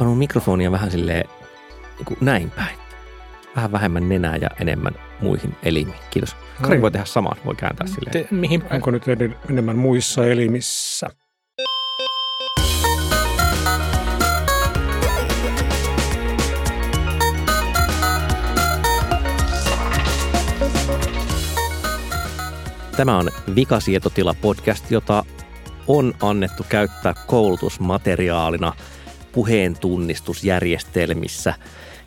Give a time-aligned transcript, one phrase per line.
[0.00, 1.28] Mun mikrofonia vähän silleen
[1.96, 2.78] niin kuin näin päin.
[3.56, 5.98] Vähän vähemmän nenää ja enemmän muihin elimiin.
[6.10, 6.36] Kiitos.
[6.62, 8.12] Kari voi tehdä samaa, voi kääntää silleen.
[8.12, 8.74] Te, mihin päin?
[8.74, 9.04] Onko nyt
[9.50, 11.06] enemmän muissa elimissä?
[22.96, 25.24] Tämä on Vikasietotila podcast, jota
[25.86, 28.72] on annettu käyttää koulutusmateriaalina
[29.36, 31.54] puheen tunnistusjärjestelmissä.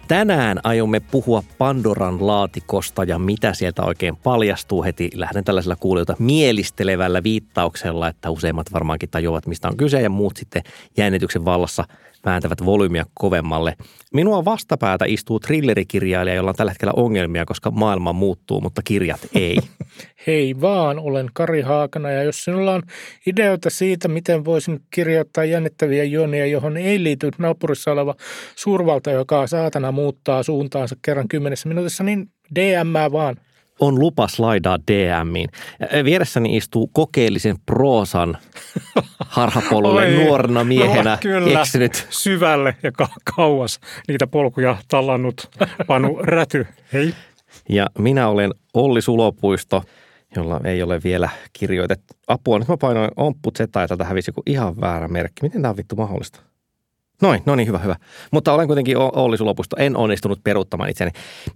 [0.08, 5.10] Tänään aiomme puhua Pandoran laatikosta ja mitä sieltä oikein paljastuu heti.
[5.14, 10.64] Lähden tällaisella kuulijoita mielistelevällä viittauksella, että useimmat varmaankin tajuavat, mistä on kyse ja muut sitten
[10.98, 11.84] jännityksen vallassa–
[12.26, 13.76] vääntävät volyymia kovemmalle.
[14.14, 19.58] Minua vastapäätä istuu thrillerikirjailija, jolla on tällä hetkellä ongelmia, koska maailma muuttuu, mutta kirjat ei.
[20.28, 22.84] Hei vaan, olen Kari Haakana ja jos sinulla on
[23.28, 28.16] ideoita siitä, miten voisin kirjoittaa jännittäviä juonia, johon ei liity naapurissa oleva
[28.56, 33.36] suurvalta, joka saatana muuttaa suuntaansa kerran kymmenessä minuutissa, niin DM vaan
[33.80, 35.50] on lupa slaidaa DMiin.
[36.04, 38.38] Vieressäni istuu kokeellisen proosan
[39.20, 42.08] harhapolulle nuorena miehenä no, kyllä, eksynyt.
[42.10, 45.50] syvälle ja ka- kauas niitä polkuja tallannut
[45.88, 46.68] Panu Räty.
[46.94, 47.14] Hei.
[47.70, 49.84] Ja minä olen Olli Sulopuisto,
[50.36, 52.14] jolla ei ole vielä kirjoitettu.
[52.28, 55.42] Apua, nyt mä painoin ompput setä ja tätä hävisi joku ihan väärä merkki.
[55.42, 56.49] Miten tämä on vittu mahdollista?
[57.22, 57.96] Noin, no niin, hyvä, hyvä.
[58.32, 61.12] Mutta olen kuitenkin Olli Sulopusto, en onnistunut peruuttamaan itseäni.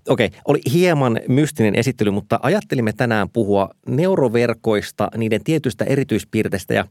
[0.09, 6.86] Okei, oli hieman mystinen esittely, mutta ajattelimme tänään puhua neuroverkoista, niiden tietystä erityispiirteistä ja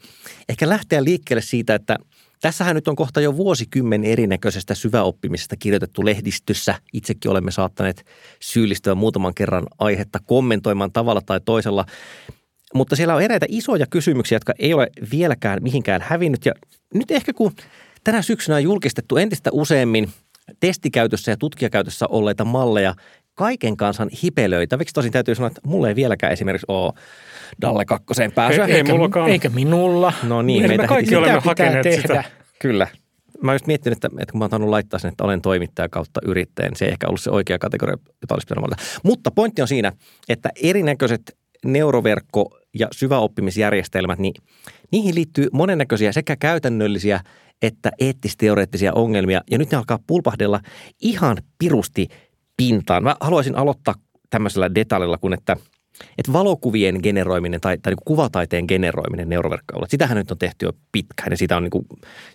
[0.49, 1.97] ehkä lähteä liikkeelle siitä, että
[2.43, 6.75] Tässähän nyt on kohta jo vuosikymmen erinäköisestä syväoppimisesta kirjoitettu lehdistössä.
[6.93, 8.05] Itsekin olemme saattaneet
[8.41, 11.85] syyllistyä muutaman kerran aihetta kommentoimaan tavalla tai toisella.
[12.75, 16.47] Mutta siellä on eräitä isoja kysymyksiä, jotka ei ole vieläkään mihinkään hävinnyt.
[16.47, 16.53] Ja
[16.95, 17.53] nyt ehkä kun
[18.05, 20.09] Tänä syksynä on julkistettu entistä useammin
[20.61, 22.95] testikäytössä ja tutkijakäytössä olleita malleja
[23.35, 24.79] kaiken kansan hipelöitä.
[24.79, 26.93] Viksi tosin täytyy sanoa, että mulla ei vieläkään esimerkiksi ole
[27.63, 28.65] Dalle kakkoseen pääsyä.
[28.65, 28.93] Ei, eikä,
[29.29, 30.13] eikä minulla.
[30.23, 32.03] No niin, meitä me kaikki olemme hakeneet tehdä.
[32.03, 32.25] sitä.
[32.59, 32.87] Kyllä.
[33.43, 36.21] Mä just miettinyt, että, että kun mä oon tainnut laittaa sen, että olen toimittaja kautta
[36.25, 38.83] yrittäjän, se ei ehkä ollut se oikea kategoria, jota olisi pitänyt valita.
[39.03, 39.93] Mutta pointti on siinä,
[40.29, 41.37] että erinäköiset
[41.67, 44.35] neuroverkko- ja syväoppimisjärjestelmät, niin
[44.93, 47.21] niihin liittyy monennäköisiä sekä käytännöllisiä
[47.63, 49.41] että eettisteoreettisia ongelmia.
[49.51, 50.61] Ja nyt ne alkaa pulpahdella
[51.03, 52.09] ihan pirusti
[52.57, 53.03] pintaan.
[53.03, 53.95] Mä haluaisin aloittaa
[54.31, 55.57] tämmöisellä detaljilla, kun että,
[56.19, 61.31] että valokuvien generoiminen tai, tai niin kuvataiteen generoiminen neuroverkkoilla, sitähän nyt on tehty jo pitkään
[61.31, 61.85] ja sitä on niin kuin,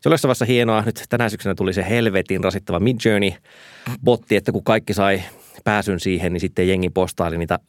[0.02, 0.84] se jossain vaiheessa hienoa.
[0.86, 3.32] Nyt tänä syksynä tuli se helvetin rasittava Midjourney
[4.04, 5.22] botti, että kun kaikki sai
[5.64, 7.60] pääsyn siihen, niin sitten jengi postaili niitä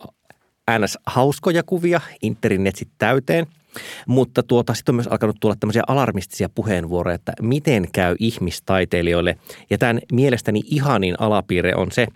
[0.78, 0.98] ns.
[1.06, 3.46] hauskoja kuvia internetsit täyteen–
[4.06, 9.36] mutta tuota, sitten on myös alkanut tulla tämmöisiä alarmistisia puheenvuoroja, että miten käy ihmistaiteilijoille.
[9.70, 12.06] Ja tämän mielestäni ihanin alapiirre on se,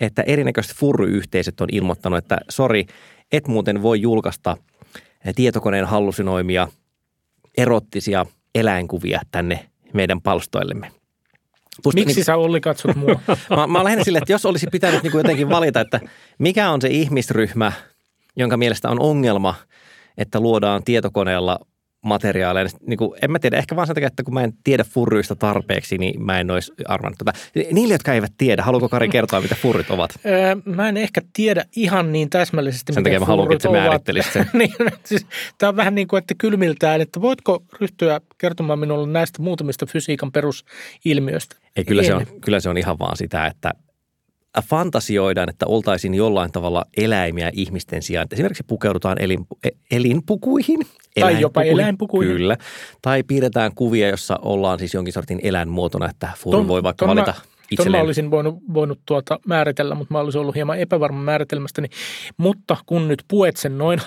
[0.00, 2.86] että erinäköiset furryyhteisöt on ilmoittanut, että sori,
[3.32, 4.56] et muuten voi julkaista
[5.34, 6.68] tietokoneen hallusinoimia
[7.56, 10.90] erottisia eläinkuvia tänne meidän palstoillemme.
[11.82, 13.20] Pusta, Miksi niin, sä Olli katsot mua?
[13.56, 16.00] mä, mä lähden sille, että jos olisi pitänyt niin kuin jotenkin valita, että
[16.38, 17.72] mikä on se ihmisryhmä,
[18.36, 19.54] jonka mielestä on ongelma–
[20.18, 21.58] että luodaan tietokoneella
[22.04, 22.68] materiaaleja.
[22.86, 25.36] Niin kuin, en mä tiedä, ehkä vaan sen takia, että kun mä en tiedä furryista
[25.36, 27.32] tarpeeksi, niin mä en olisi arvannut tätä.
[27.72, 30.10] Niille, jotka eivät tiedä, haluatko Kari kertoa, mitä furrit ovat?
[30.26, 34.50] Öö, mä en ehkä tiedä ihan niin täsmällisesti, Sen takia mä haluankin, että määrittelisit sen.
[34.58, 34.72] niin,
[35.04, 35.26] siis,
[35.58, 40.32] tämä on vähän niin kuin, että kylmiltään, että voitko ryhtyä kertomaan minulle näistä muutamista fysiikan
[40.32, 41.56] perusilmiöistä?
[41.76, 43.72] Ei, kyllä, se on, kyllä se on ihan vaan sitä, että
[44.62, 48.26] fantasioidaan, että oltaisiin jollain tavalla eläimiä ihmisten sijaan.
[48.32, 50.80] Esimerkiksi pukeudutaan elin, e, elinpukuihin.
[51.20, 52.32] Tai jopa eläinpukuihin.
[52.32, 52.56] Kyllä.
[53.02, 57.34] Tai piirretään kuvia, jossa ollaan siis jonkin sortin eläinmuotona, että furu voi vaikka valita–
[57.76, 61.88] Tuon mä olisin voinut, voinut tuota määritellä, mutta mä olisin ollut hieman epävarma määritelmästäni.
[62.36, 64.00] Mutta kun nyt puet sen noin,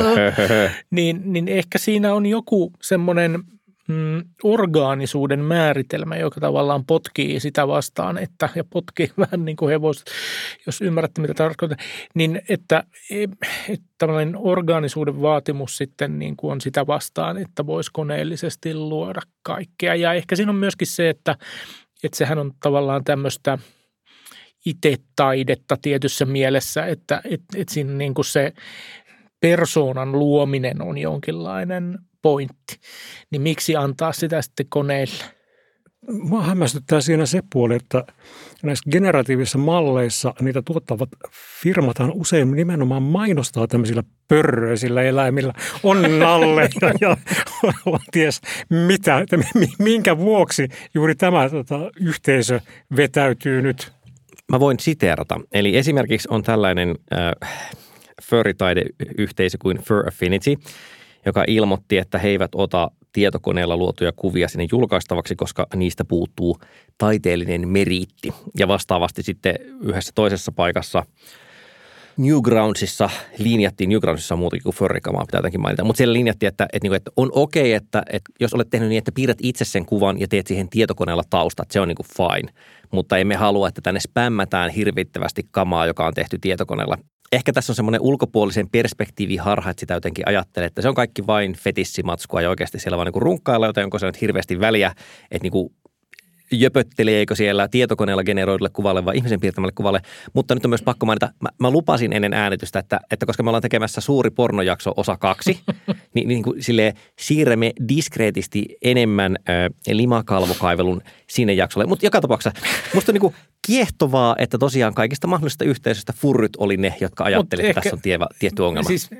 [0.90, 3.44] niin, niin ehkä siinä on joku semmoinen
[3.88, 10.04] mm, orgaanisuuden määritelmä, joka tavallaan potkii sitä vastaan, että, ja potkii vähän niin kuin hevoset,
[10.66, 11.78] jos ymmärrätte mitä tarkoitan,
[12.14, 12.84] niin että,
[13.68, 19.94] että tämmöinen orgaanisuuden vaatimus sitten niin kuin on sitä vastaan, että voisi koneellisesti luoda kaikkea.
[19.94, 21.36] Ja ehkä siinä on myöskin se, että,
[22.04, 23.58] että sehän on tavallaan tämmöistä
[24.66, 28.52] itse-taidetta tietyssä mielessä, että että että siinä niin kuin se
[29.40, 32.76] persoonan luominen on jonkinlainen pointti,
[33.30, 35.24] niin miksi antaa sitä sitten koneille?
[36.10, 38.04] Mua hämmästyttää siinä se puoli, että
[38.62, 41.08] näissä generatiivisissa malleissa niitä tuottavat
[41.62, 47.16] firmathan usein nimenomaan mainostaa tämmöisillä pörröisillä eläimillä onnalle ja, ja
[48.12, 48.40] ties
[48.70, 49.38] mitä, että
[49.78, 52.60] minkä vuoksi juuri tämä tota, yhteisö
[52.96, 53.92] vetäytyy nyt.
[54.52, 55.40] Mä voin siteerata.
[55.52, 57.50] Eli esimerkiksi on tällainen äh,
[58.22, 60.56] furry-taideyhteisö kuin Fur Affinity,
[61.26, 66.58] joka ilmoitti, että he eivät ota tietokoneella luotuja kuvia sinne julkaistavaksi, koska niistä puuttuu
[66.98, 68.34] taiteellinen meriitti.
[68.58, 71.04] Ja vastaavasti sitten yhdessä toisessa paikassa
[72.16, 76.78] Newgroundsissa linjattiin, Newgroundsissa on muutakin kuin Furrikamaa, pitää jotenkin mainita, mutta siellä linjattiin, että, että,
[76.82, 79.86] niinku, että on okei, okay, että, että jos olet tehnyt niin, että piirrät itse sen
[79.86, 82.52] kuvan ja teet siihen tietokoneella taustat, se on niin kuin fine.
[82.90, 86.96] Mutta emme halua, että tänne spämmätään hirvittävästi kamaa, joka on tehty tietokoneella
[87.32, 91.26] ehkä tässä on semmoinen ulkopuolisen perspektiivi harha, että sitä jotenkin ajattelee, että se on kaikki
[91.26, 94.94] vain fetissimatskua ja oikeasti siellä vaan niin runkkailla, joten onko se nyt hirveästi väliä,
[95.30, 95.70] että niin kuin
[96.52, 100.00] jöpötteleekö siellä tietokoneella generoidulle kuvalle vai ihmisen piirtämälle kuvalle.
[100.32, 103.50] Mutta nyt on myös pakko mainita, mä, mä lupasin ennen äänitystä, että, että koska me
[103.50, 105.60] ollaan tekemässä suuri pornojakso osa kaksi,
[106.14, 109.54] niin, niin kuin silleen, siirrämme diskreetisti enemmän äh,
[109.96, 111.86] limakalvokaivelun sinne jaksolle.
[111.86, 112.60] Mutta joka tapauksessa
[112.94, 113.34] musta on niin kuin
[113.66, 118.18] kiehtovaa, että tosiaan kaikista mahdollisista yhteisöistä furryt oli ne, jotka ajattelivat, että tässä on tie,
[118.38, 118.88] tietty ongelma.
[118.88, 119.10] Siis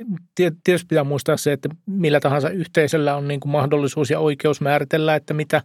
[0.64, 5.14] tietysti pitää muistaa se, että millä tahansa yhteisöllä on niin kuin mahdollisuus ja oikeus määritellä,
[5.14, 5.62] että mitä,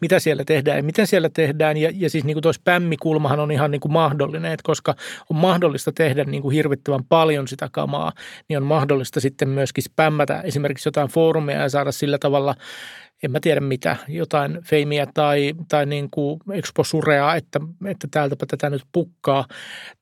[0.00, 1.76] mitä siellä tehdään ja miten siellä tehdään.
[1.76, 4.94] Ja, ja siis niin kuin tuo spämmikulmahan on ihan niin kuin mahdollinen, että koska
[5.30, 8.12] on mahdollista tehdä niin kuin hirvittävän paljon sitä kamaa,
[8.48, 12.54] niin on mahdollista sitten myöskin spämmätä esimerkiksi jotain foorumeja ja saada sillä tavalla–
[13.22, 18.70] en mä tiedä mitä, jotain feimiä tai, tai niin kuin exposurea, että, että täältäpä tätä
[18.70, 19.46] nyt pukkaa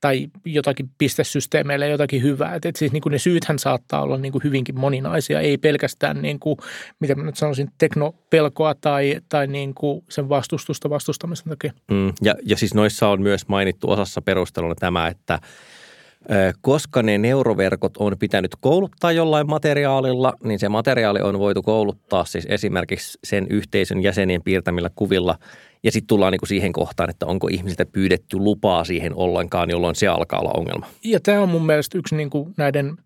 [0.01, 2.55] tai jotakin pistesysteemeille jotakin hyvää.
[2.55, 6.21] Et, et siis niin kuin ne syythän saattaa olla niin kuin hyvinkin moninaisia, ei pelkästään
[6.21, 6.57] niin kuin,
[6.99, 11.73] miten mä nyt sanoisin, teknopelkoa tai, tai niin kuin sen vastustusta vastustamisen takia.
[11.91, 15.39] Mm, ja, ja siis noissa on myös mainittu osassa perusteluna tämä, että–
[16.61, 22.47] koska ne neuroverkot on pitänyt kouluttaa jollain materiaalilla, niin se materiaali on voitu kouluttaa siis
[22.49, 25.37] esimerkiksi sen yhteisön jäsenien piirtämillä kuvilla.
[25.83, 30.07] Ja sitten tullaan niinku siihen kohtaan, että onko ihmisiltä pyydetty lupaa siihen ollenkaan, jolloin se
[30.07, 30.87] alkaa olla ongelma.
[31.03, 32.97] Ja tämä on mun mielestä yksi niinku näiden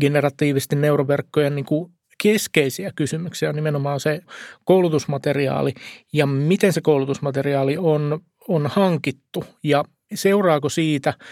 [0.00, 1.90] generatiivisten neuroverkkojen niinku
[2.22, 4.20] keskeisiä kysymyksiä on nimenomaan se
[4.64, 5.74] koulutusmateriaali
[6.12, 9.84] ja miten se koulutusmateriaali on, on hankittu ja
[10.14, 11.14] seuraako siitä–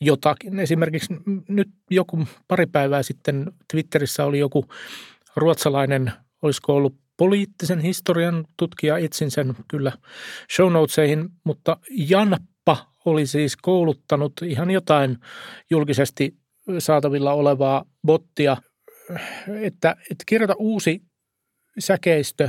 [0.00, 0.60] jotakin.
[0.60, 1.14] Esimerkiksi
[1.48, 4.64] nyt joku pari päivää sitten Twitterissä oli joku
[5.36, 6.12] ruotsalainen,
[6.42, 9.92] olisiko ollut poliittisen historian tutkija, etsin sen kyllä
[10.56, 11.76] show notesihin, mutta
[12.08, 15.18] Janppa oli siis kouluttanut ihan jotain
[15.70, 16.36] julkisesti
[16.78, 18.56] saatavilla olevaa bottia,
[19.60, 21.02] että, että kirjoita uusi
[21.78, 22.48] säkeistö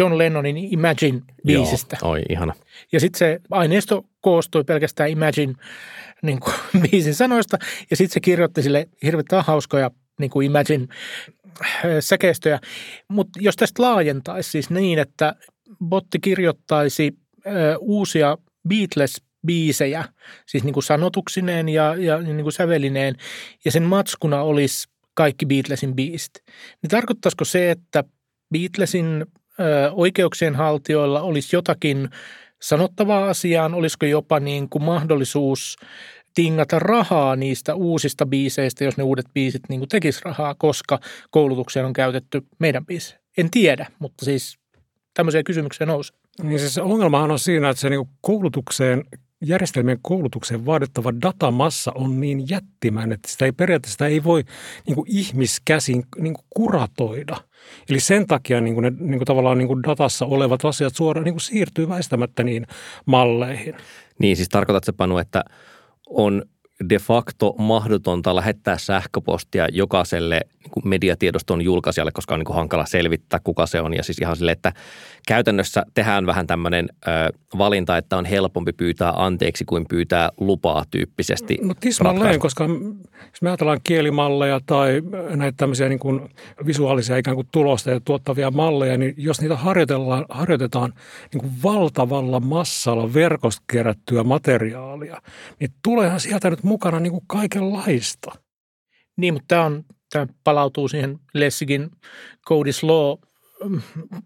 [0.00, 1.96] John Lennonin Imagine-biisistä.
[2.02, 2.54] Joo, oi ihana.
[2.92, 5.54] Ja sitten se aineisto koostui pelkästään Imagine
[6.22, 6.54] niin kuin,
[6.90, 7.58] biisin sanoista,
[7.90, 9.90] ja sitten se kirjoitti sille hirveän hauskoja
[10.20, 10.86] niin kuin Imagine
[11.62, 11.70] äh,
[12.00, 12.60] säkeistöjä.
[13.08, 15.34] Mutta jos tästä laajentaisi siis niin, että
[15.84, 17.14] botti kirjoittaisi
[17.46, 18.38] ö, äh, uusia
[18.68, 20.04] Beatles-biisejä,
[20.46, 23.14] siis niin kuin sanotuksineen ja, ja niin kuin sävelineen,
[23.64, 26.32] ja sen matskuna olisi kaikki Beatlesin biisit,
[26.82, 28.04] niin tarkoittaisiko se, että
[28.52, 29.26] Beatlesin
[29.92, 32.08] oikeuksien haltijoilla olisi jotakin
[32.62, 35.76] sanottavaa asiaan, olisiko jopa niin kuin mahdollisuus
[36.34, 41.86] tingata rahaa niistä uusista biiseistä, jos ne uudet biisit niin kuin tekis rahaa, koska koulutukseen
[41.86, 43.16] on käytetty meidän biisi.
[43.38, 44.58] En tiedä, mutta siis
[45.14, 46.16] tämmöisiä kysymyksiä nousee.
[46.42, 49.04] Niin siis ongelmahan on siinä, että se niin koulutukseen
[49.48, 54.44] järjestelmien koulutukseen vaadittava datamassa on niin jättimäinen, että sitä ei periaatteessa sitä ei voi
[54.86, 57.36] niin kuin ihmiskäsin niin kuin kuratoida.
[57.90, 61.24] Eli sen takia niin kuin ne niin kuin tavallaan niin kuin datassa olevat asiat suoraan
[61.24, 62.66] niin kuin siirtyy väistämättä niin
[63.06, 63.74] malleihin.
[64.18, 65.44] Niin, siis tarkoitatko Panu, että
[66.06, 66.42] on
[66.90, 70.40] de facto mahdotonta lähettää sähköpostia jokaiselle
[70.76, 73.94] niin mediatiedoston julkaisijalle, koska on niin kuin hankala selvittää, kuka se on.
[73.94, 74.72] Ja siis ihan sille, että
[75.28, 77.10] käytännössä tehdään vähän tämmöinen ö,
[77.58, 81.58] valinta, että on helpompi pyytää anteeksi kuin pyytää lupaa tyyppisesti.
[81.62, 82.64] No tismalleen, koska
[83.30, 85.02] jos me ajatellaan kielimalleja tai
[85.36, 86.20] näitä tämmöisiä niin kuin
[86.66, 90.92] visuaalisia ikään kuin tulosta ja tuottavia malleja, niin jos niitä harjoitellaan, harjoitetaan
[91.32, 95.22] niin kuin valtavalla massalla verkosta kerättyä materiaalia,
[95.60, 98.30] niin tuleehan sieltä nyt mukana niin kuin kaikenlaista.
[99.16, 101.90] Niin, mutta tämä, on, tämä palautuu siihen Lessigin
[102.48, 103.18] Code is Law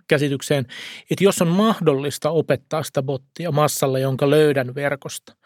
[0.08, 0.66] käsitykseen,
[1.10, 5.36] että jos on mahdollista opettaa sitä bottia massalle, jonka löydän verkosta,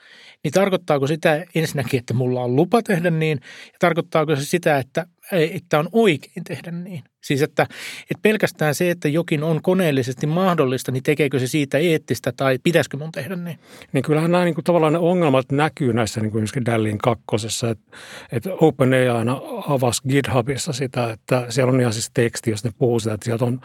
[0.44, 5.06] niin tarkoittaako sitä ensinnäkin, että mulla on lupa tehdä niin, ja tarkoittaako se sitä, että,
[5.32, 7.02] että on oikein tehdä niin.
[7.24, 7.62] Siis että,
[8.02, 12.96] että pelkästään se, että jokin on koneellisesti mahdollista, niin tekeekö se siitä eettistä tai pitäisikö
[12.96, 13.58] mun tehdä niin?
[13.92, 17.96] Niin kyllähän nämä niin kuin, tavallaan ne ongelmat näkyy näissä niin kuin Dallin kakkosessa, että,
[18.32, 23.00] että OpenAI aina avasi GitHubissa sitä, että siellä on ihan siis teksti, jos ne puhuu
[23.00, 23.60] sitä, että sieltä on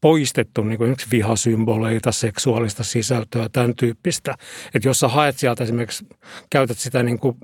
[0.00, 4.34] poistettu niin kuin vihasymboleita, seksuaalista sisältöä, tämän tyyppistä.
[4.74, 6.06] Että jos sä haet sieltä esimerkiksi,
[6.50, 7.36] käytät sitä niin kuin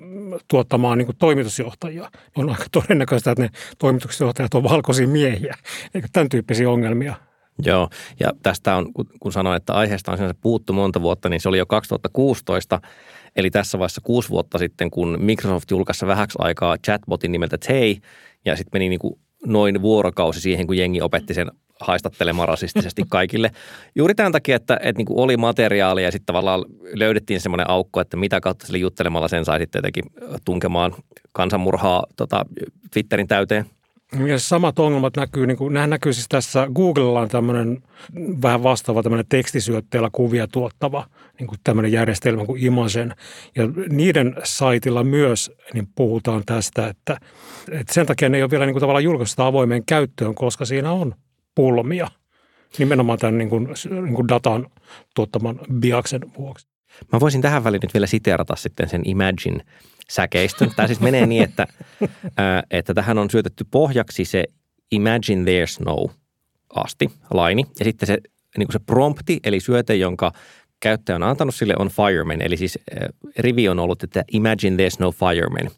[0.48, 5.54] tuottamaan niin kuin toimitusjohtajia, on aika todennäköistä, että ne toimitusjohtajat on valkoisia miehiä.
[5.94, 7.14] Eikä tämän tyyppisiä ongelmia.
[7.64, 7.88] Joo,
[8.20, 11.58] ja tästä on, kun sanoin, että aiheesta on sinänsä puuttu monta vuotta, niin se oli
[11.58, 12.80] jo 2016,
[13.36, 17.94] eli tässä vaiheessa kuusi vuotta sitten, kun Microsoft julkaisi vähäksi aikaa chatbotin nimeltä Tay,
[18.44, 21.50] ja sitten meni niin kuin noin vuorokausi siihen, kun jengi opetti sen
[21.80, 23.50] haistattelemaan rasistisesti kaikille.
[23.94, 28.00] Juuri tämän takia, että, että niin kuin oli materiaalia ja sitten tavallaan löydettiin semmoinen aukko,
[28.00, 30.04] että mitä kautta sille juttelemalla sen sai sitten jotenkin
[30.44, 30.94] tunkemaan
[31.32, 32.46] kansanmurhaa tota,
[32.92, 33.66] Twitterin täyteen.
[34.26, 37.82] Ja samat ongelmat näkyy, niin kuin, nämä näkyy siis tässä, Googlella on tämmöinen
[38.42, 41.06] vähän vastaava tämmöinen tekstisyötteellä kuvia tuottava
[41.38, 43.14] niin kuin tämmöinen järjestelmä kuin Imagen.
[43.56, 47.20] Ja niiden saitilla myös niin puhutaan tästä, että,
[47.70, 50.92] että sen takia ne ei ole vielä niin kuin tavallaan julkaistu avoimeen käyttöön, koska siinä
[50.92, 51.14] on
[51.56, 52.08] pulmia
[52.78, 54.66] nimenomaan tämän niin kuin, niin kuin datan
[55.14, 56.66] tuottaman biaksen vuoksi.
[57.12, 59.64] Mä voisin tähän väliin nyt vielä siteerata sitten sen Imagine
[60.10, 60.70] säkeistön.
[60.76, 61.66] Tämä siis menee niin, että,
[62.70, 64.44] että tähän on syötetty pohjaksi se
[64.92, 66.06] Imagine There's No
[66.74, 68.18] asti, laini, ja sitten se,
[68.58, 70.32] niin kuin se prompti, eli syöte, jonka
[70.80, 72.42] käyttäjä on antanut sille, on fireman.
[72.42, 72.78] Eli siis
[73.38, 75.70] rivi on ollut, että Imagine there's no fireman.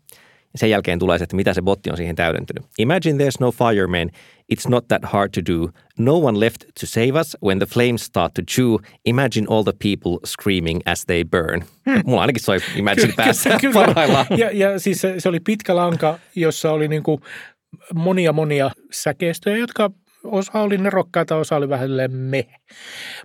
[0.56, 2.64] Sen jälkeen tulee se, että mitä se botti on siihen täydentynyt.
[2.78, 4.10] Imagine there's no fireman.
[4.54, 5.68] It's not that hard to do.
[5.98, 8.76] No one left to save us when the flames start to chew.
[9.04, 11.64] Imagine all the people screaming as they burn.
[11.90, 12.02] Hmm.
[12.04, 14.26] Mulla ainakin soi Imagine päässä parhaillaan.
[14.36, 17.20] Ja, ja siis se, se oli pitkä lanka, jossa oli niin kuin
[17.94, 19.90] monia monia säkeistöjä, jotka
[20.24, 22.46] osa oli nerokkaita, osa oli vähän me.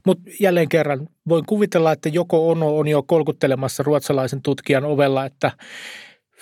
[0.06, 5.52] Mutta jälleen kerran voin kuvitella, että joko Ono on jo kolkuttelemassa ruotsalaisen tutkijan ovella, että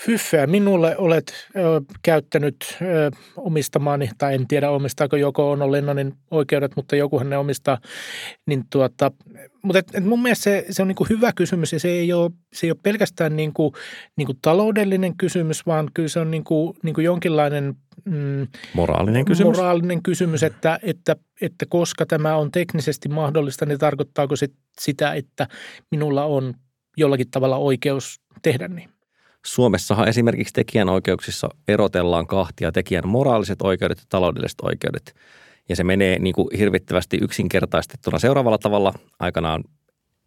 [0.06, 6.76] Fyffeä minulle olet ö, käyttänyt ö, omistamaani, tai en tiedä omistaako joko on Lennonin oikeudet,
[6.76, 7.78] mutta jokuhan ne omistaa.
[8.48, 9.12] Niin tuota,
[9.64, 12.32] mutta et, et mun mielestä se, se on niinku hyvä kysymys ja se ei ole,
[12.54, 13.74] se ei ole pelkästään niinku,
[14.18, 20.44] niinku taloudellinen kysymys, vaan kyllä se on niinku, niinku jonkinlainen mm, moraalinen kysymys, moraalinen kysymys
[20.44, 24.48] että, että, että koska tämä on teknisesti mahdollista, niin tarkoittaako se
[24.80, 25.48] sitä, että
[25.92, 26.54] minulla on
[26.98, 28.90] jollakin tavalla oikeus tehdä niin?
[29.46, 35.16] Suomessahan esimerkiksi tekijänoikeuksissa erotellaan kahtia tekijän moraaliset oikeudet ja taloudelliset oikeudet.
[35.70, 38.94] Ja se menee niin kuin hirvittävästi yksinkertaistettuna seuraavalla tavalla.
[39.20, 39.64] Aikanaan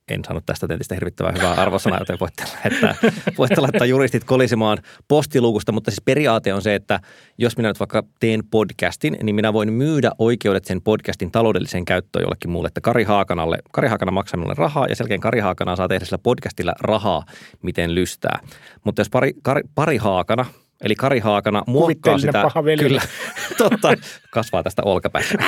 [0.09, 5.73] en saanut tästä tentistä hirvittävän hyvää arvosanaa, joten voitte laittaa, voitte laittaa juristit kolisimaan postiluukusta.
[5.73, 7.01] Mutta siis periaate on se, että
[7.39, 12.23] jos minä nyt vaikka teen podcastin, niin minä voin myydä oikeudet sen podcastin taloudelliseen käyttöön
[12.23, 15.89] jollekin muulle, että Kari Haakanalle, Kari Haakana maksaa minulle rahaa ja selkeän Kari Haakana saa
[15.89, 17.25] tehdä sillä podcastilla rahaa,
[17.63, 18.39] miten lystää.
[18.85, 20.47] Mutta jos pari, Kari, pari Haakana,
[20.81, 22.45] eli Kari Haakana muokkaa sitä,
[22.79, 23.03] kyllä,
[23.59, 23.95] totta,
[24.31, 25.39] kasvaa tästä olkapäästä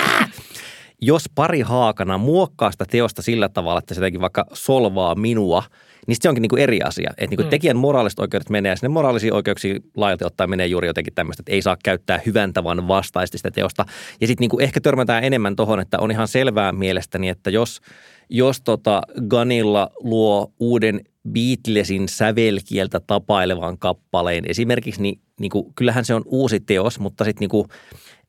[1.03, 5.63] jos pari haakana muokkaa sitä teosta sillä tavalla, että se jotenkin vaikka solvaa minua,
[6.07, 7.11] niin se onkin niin kuin eri asia.
[7.11, 7.51] Että niin kuin mm.
[7.51, 11.53] tekijän moraaliset oikeudet menee ja sinne moraalisiin oikeuksiin laajalti ottaen menee juuri jotenkin tämmöistä, että
[11.53, 13.85] ei saa käyttää hyvän tavan vastaisesti sitä teosta.
[14.21, 17.81] Ja sitten niin ehkä törmätään enemmän tuohon, että on ihan selvää mielestäni, että jos,
[18.29, 26.15] jos tota Ganilla luo uuden Beatlesin sävelkieltä tapailevan kappaleen esimerkiksi, niin, niin kuin, kyllähän se
[26.15, 27.69] on uusi teos, mutta sitten niin kuin,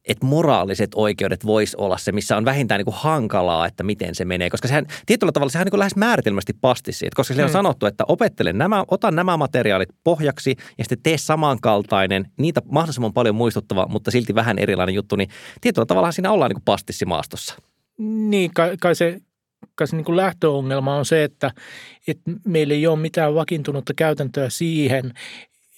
[0.08, 4.26] että moraaliset oikeudet voisi olla se, missä on vähintään niin kuin hankalaa, että miten se
[4.26, 4.50] menee.
[4.50, 7.54] Koska sehän tietyllä tavalla sehän on niin lähes määritelmästi pasti siitä, koska sille on hmm.
[7.54, 13.36] sanottu, että opettele nämä, ota nämä materiaalit pohjaksi ja sitten tee samankaltainen, niitä mahdollisimman paljon
[13.36, 15.30] muistuttava, mutta silti vähän erilainen juttu, niin
[15.62, 17.56] tietyllä tavalla siinä ollaan niin pastissi maastossa.
[17.98, 19.22] Niin, kai, kai se
[19.76, 21.52] kai se niin kuin lähtöongelma on se, että,
[22.08, 25.14] että meillä ei ole mitään vakiintunutta käytäntöä siihen,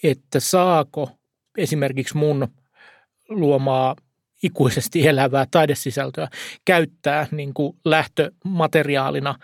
[0.04, 1.12] että saako
[1.58, 2.48] esimerkiksi mun
[3.30, 3.96] luomaa
[4.44, 6.28] ikuisesti elävää taidesisältöä
[6.66, 9.36] käyttää niin kuin lähtömateriaalina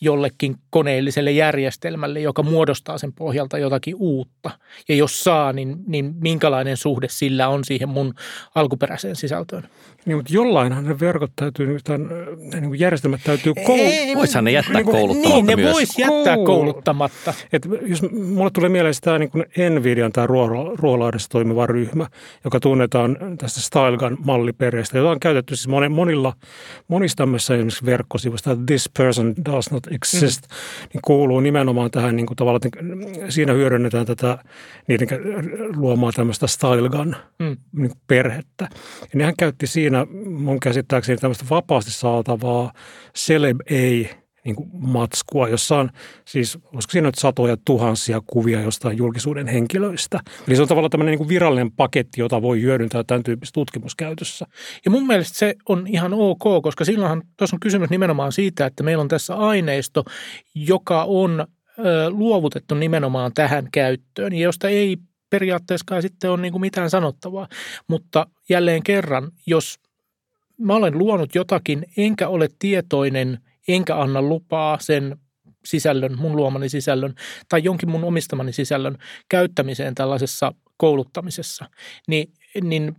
[0.00, 4.50] jollekin koneelliselle järjestelmälle, joka muodostaa sen pohjalta jotakin uutta.
[4.88, 8.14] Ja jos saa, niin, niin minkälainen suhde sillä on siihen mun
[8.54, 9.68] alkuperäiseen sisältöön?
[10.06, 12.08] Niin, mutta jollainhan ne verkot täytyy, tämän,
[12.52, 14.14] niin kuin järjestelmät täytyy kouluttaa.
[14.16, 16.46] Voisihan ne jättää niin, kouluttamatta Niin, ne voisi jättää Koulu.
[16.46, 17.34] kouluttamatta.
[17.52, 20.26] Et jos mulle tulee mieleen tämä niin Nvidian tai
[20.76, 22.06] Ruolahdessa toimiva ryhmä,
[22.44, 26.32] joka tunnetaan tästä Stylegun malliperheestä, jota on käytetty siis monilla,
[26.88, 30.88] monissa tämmöisissä esimerkiksi verkkosivuista, this person does not exist, mm.
[30.92, 34.38] niin kuuluu nimenomaan tähän niin kuin tavallaan, että siinä hyödynnetään tätä
[34.88, 35.08] niiden
[35.76, 37.56] luomaa tämmöistä style gun mm.
[37.72, 38.68] niin perhettä.
[39.00, 42.72] Ja nehän käytti siinä mun käsittääkseni tämmöistä vapaasti saatavaa
[43.16, 44.10] celeb ei
[44.46, 45.90] niin kuin matskua, jossa on
[46.24, 50.20] siis, olisiko siinä nyt satoja tuhansia kuvia jostain julkisuuden henkilöistä.
[50.48, 54.46] Eli se on tavallaan tämmöinen niin kuin virallinen paketti, jota voi hyödyntää tämän tyyppisessä tutkimuskäytössä.
[54.84, 58.82] Ja mun mielestä se on ihan ok, koska silloinhan tuossa on kysymys nimenomaan siitä, että
[58.82, 60.04] meillä on tässä aineisto,
[60.54, 61.46] joka on
[61.78, 64.96] ö, luovutettu nimenomaan tähän käyttöön, ja josta ei
[65.30, 67.48] periaatteessa sitten ole niin kuin mitään sanottavaa.
[67.88, 69.78] Mutta jälleen kerran, jos
[70.58, 75.16] mä olen luonut jotakin, enkä ole tietoinen– enkä anna lupaa sen
[75.64, 77.14] sisällön, mun luomani sisällön
[77.48, 81.64] tai jonkin mun omistamani sisällön käyttämiseen tällaisessa kouluttamisessa,
[82.08, 82.32] niin,
[82.62, 82.96] niin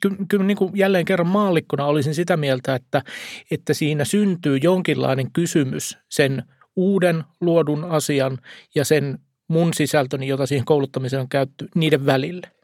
[0.00, 3.02] kyllä, kyllä niin kuin jälleen kerran maallikkona olisin sitä mieltä, että,
[3.50, 6.42] että siinä syntyy jonkinlainen kysymys sen
[6.76, 8.38] uuden luodun asian
[8.74, 9.18] ja sen
[9.48, 12.55] mun sisältöni, jota siihen kouluttamiseen on käytetty, niiden välille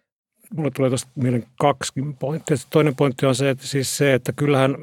[0.56, 2.56] mulle tulee tuosta mieleen kaksi pointtia.
[2.70, 4.76] Toinen pointti on se, että siis se, että kyllähän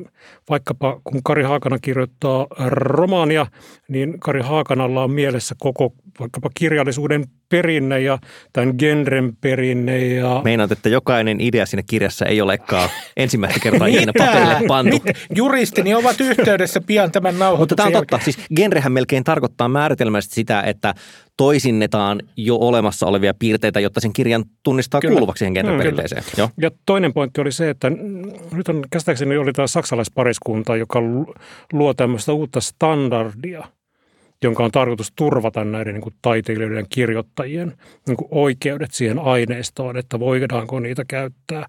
[0.50, 3.46] vaikkapa kun Kari Haakana kirjoittaa romaania,
[3.88, 8.20] niin Kari Haakanalla on mielessä koko vaikkapa kirjallisuuden perinne ja
[8.54, 10.06] tämän genren perinne.
[10.06, 10.42] Ja...
[10.44, 15.02] Meinaat, että jokainen idea siinä kirjassa ei olekaan ensimmäistä kertaa ikinä paperille pantu.
[15.36, 18.20] Juristini ovat yhteydessä pian tämän nauhoituksen Mutta tämä on totta.
[18.24, 20.94] Siis genrehän melkein tarkoittaa määritelmästi sitä, että
[21.38, 25.14] toisinnetaan jo olemassa olevia piirteitä, jotta sen kirjan tunnistaa Kyllä.
[25.14, 26.24] kuuluvaksi siihen genreperinteeseen.
[26.24, 26.50] Mm, Joo.
[26.62, 27.90] Ja toinen pointti oli se, että
[28.52, 31.00] nyt on käsittääkseni oli tämä saksalaispariskunta, joka
[31.74, 33.64] luo tämmöistä uutta standardia–
[34.44, 37.74] jonka on tarkoitus turvata näiden niin kuin taiteilijoiden kirjoittajien
[38.08, 41.68] niin kuin oikeudet siihen aineistoon, että voidaanko niitä käyttää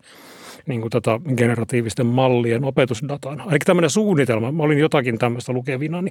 [0.67, 3.41] niin kuin tätä generatiivisten mallien opetusdataan.
[3.41, 4.53] Ainakin tämmöinen suunnitelma.
[4.53, 6.11] Mä olin jotakin tämmöistä lukevinani.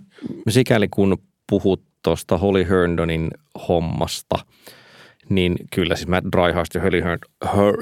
[0.50, 1.18] Sikäli kun
[1.50, 3.32] puhut tuosta Holly Herndоnin
[3.68, 4.36] hommasta–
[5.30, 7.04] niin kyllä siis mä Dryhurst ja Hurley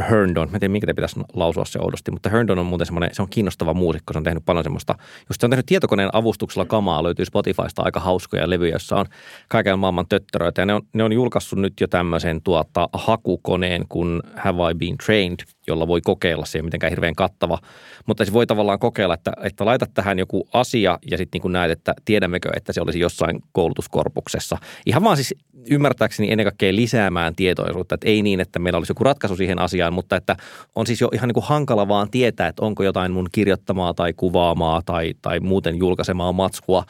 [0.09, 3.09] Herndon, mä en tiedä minkä te pitäisi lausua se oudosti, mutta Herndon on muuten semmoinen,
[3.13, 4.95] se on kiinnostava muusikko, se on tehnyt paljon semmoista,
[5.29, 9.05] just se on tehnyt tietokoneen avustuksella kamaa, löytyy Spotifysta aika hauskoja levyjä, joissa on
[9.47, 14.21] kaiken maailman töttöröitä ja ne on, ne on julkaissut nyt jo tämmöisen tuota, hakukoneen kuin
[14.35, 17.59] Have I Been Trained, jolla voi kokeilla se, mitenkään hirveän kattava,
[18.05, 21.71] mutta se voi tavallaan kokeilla, että, että laita tähän joku asia ja sitten niin näet,
[21.71, 24.57] että tiedämmekö, että se olisi jossain koulutuskorpuksessa.
[24.85, 25.35] Ihan vaan siis
[25.69, 29.93] ymmärtääkseni ennen kaikkea lisäämään tietoisuutta, että ei niin, että meillä olisi joku ratkaisu siihen asiaan,
[29.93, 30.35] mutta että
[30.75, 34.13] on siis jo ihan niin kuin hankala vaan tietää, että onko jotain mun kirjoittamaa tai
[34.13, 36.83] kuvaamaa tai, tai muuten julkaisemaa matskua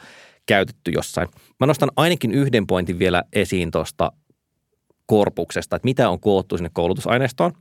[0.46, 1.28] käytetty jossain.
[1.60, 4.12] Mä nostan ainakin yhden pointin vielä esiin tuosta
[5.08, 7.52] korpuksesta, että mitä on koottu sinne koulutusaineistoon.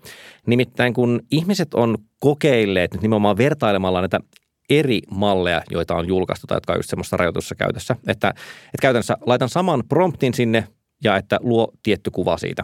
[0.46, 4.20] Nimittäin kun ihmiset on kokeilleet nyt nimenomaan vertailemalla näitä
[4.70, 9.18] eri malleja, joita on julkaistu tai jotka on just semmoista rajoitussa käytössä, että, että käytännössä
[9.26, 10.68] laitan saman promptin sinne
[11.04, 12.64] ja että luo tietty kuva siitä.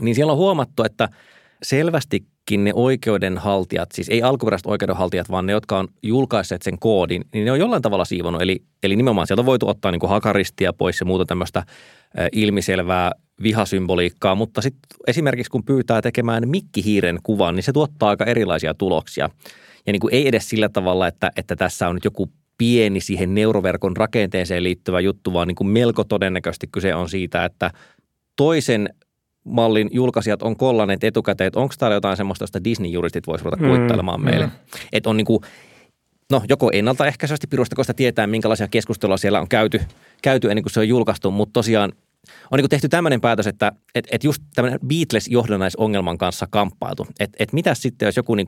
[0.00, 1.08] Niin siellä on huomattu, että
[1.62, 7.44] selvästikin ne oikeudenhaltijat, siis ei alkuperäiset oikeudenhaltijat, vaan ne, jotka on julkaisseet sen koodin, niin
[7.44, 8.42] ne on jollain tavalla siivonut.
[8.42, 11.62] Eli, eli nimenomaan sieltä on voitu ottaa niin kuin hakaristia pois ja muuta tämmöistä
[12.32, 18.74] ilmiselvää vihasymboliikkaa, mutta sitten esimerkiksi kun pyytää tekemään mikkihiiren kuvan, niin se tuottaa aika erilaisia
[18.74, 19.30] tuloksia.
[19.86, 23.34] Ja niin kuin ei edes sillä tavalla, että, että tässä on nyt joku pieni siihen
[23.34, 27.70] neuroverkon rakenteeseen liittyvä juttu, vaan niin kuin melko todennäköisesti kyse on siitä, että
[28.36, 28.88] toisen
[29.44, 33.76] mallin julkaisijat on kollanneet etukäteen, että onko täällä jotain semmoista, josta Disney-juristit voisivat ruveta mm,
[33.76, 34.24] kuittelemaan mm.
[34.24, 34.48] meille.
[34.92, 35.40] Että on niin kuin,
[36.30, 39.80] no joko ennaltaehkäisesti pirusta, koska tietää, minkälaisia keskustelua siellä on käyty,
[40.22, 41.92] käyty ennen kuin se on julkaistu, mutta tosiaan
[42.50, 47.06] on niin tehty tämmöinen päätös, että et, et just tämmöinen Beatles-johdannaisongelman kanssa kamppailtu.
[47.20, 48.46] Että et mitä sitten, jos joku niin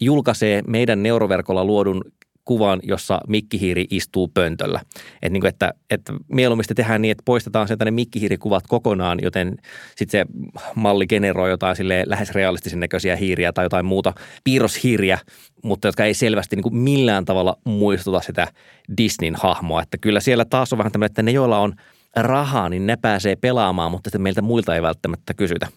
[0.00, 2.02] julkaisee meidän neuroverkolla luodun
[2.44, 4.80] kuvan, jossa mikkihiiri istuu pöntöllä.
[5.22, 9.56] Et niin kuin, että, että mieluummin tehdään niin, että poistetaan sieltä ne mikkihiirikuvat kokonaan, joten
[9.96, 14.12] sitten se malli generoi jotain sille lähes realistisen näköisiä hiiriä tai jotain muuta
[14.44, 15.18] piirroshiiriä,
[15.64, 18.48] mutta jotka ei selvästi niin kuin millään tavalla muistuta sitä
[18.96, 19.82] Disneyn hahmoa.
[19.82, 21.74] Että kyllä siellä taas on vähän tämmöinen, että ne, joilla on
[22.16, 25.68] rahaa, niin ne pääsee pelaamaan, mutta sitten meiltä muilta ei välttämättä kysytä.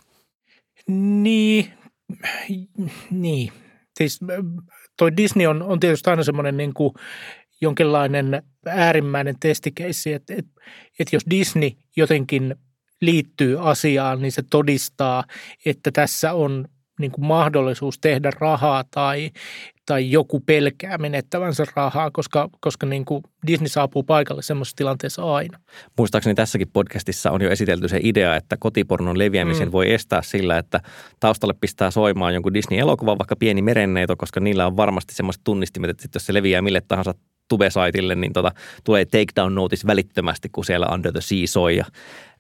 [0.88, 1.74] Niin,
[3.12, 3.52] niin.
[3.98, 4.20] Siis
[4.98, 6.94] toi Disney on, on tietysti aina semmoinen niin kuin
[7.62, 10.62] jonkinlainen äärimmäinen testikeissi, että, että,
[11.00, 12.56] että jos Disney jotenkin
[13.02, 15.24] liittyy asiaan, niin se todistaa,
[15.66, 16.68] että tässä on
[17.00, 19.32] niin kuin mahdollisuus tehdä rahaa tai,
[19.86, 25.60] tai joku pelkää menettävänsä rahaa, koska, koska niin kuin Disney saapuu paikalle semmoisessa tilanteessa aina.
[25.98, 29.72] Muistaakseni tässäkin podcastissa on jo esitelty se idea, että kotipornon leviämisen mm.
[29.72, 30.80] voi estää sillä, että
[31.20, 36.10] taustalle pistää soimaan jonkun Disney-elokuvan, vaikka pieni merenneito, koska niillä on varmasti semmoiset tunnistimet, että
[36.14, 37.14] jos se leviää mille tahansa
[37.48, 38.52] Tube-saitille, niin tota,
[38.84, 41.86] tulee takedown notice välittömästi, kun siellä Under the Sea soi ja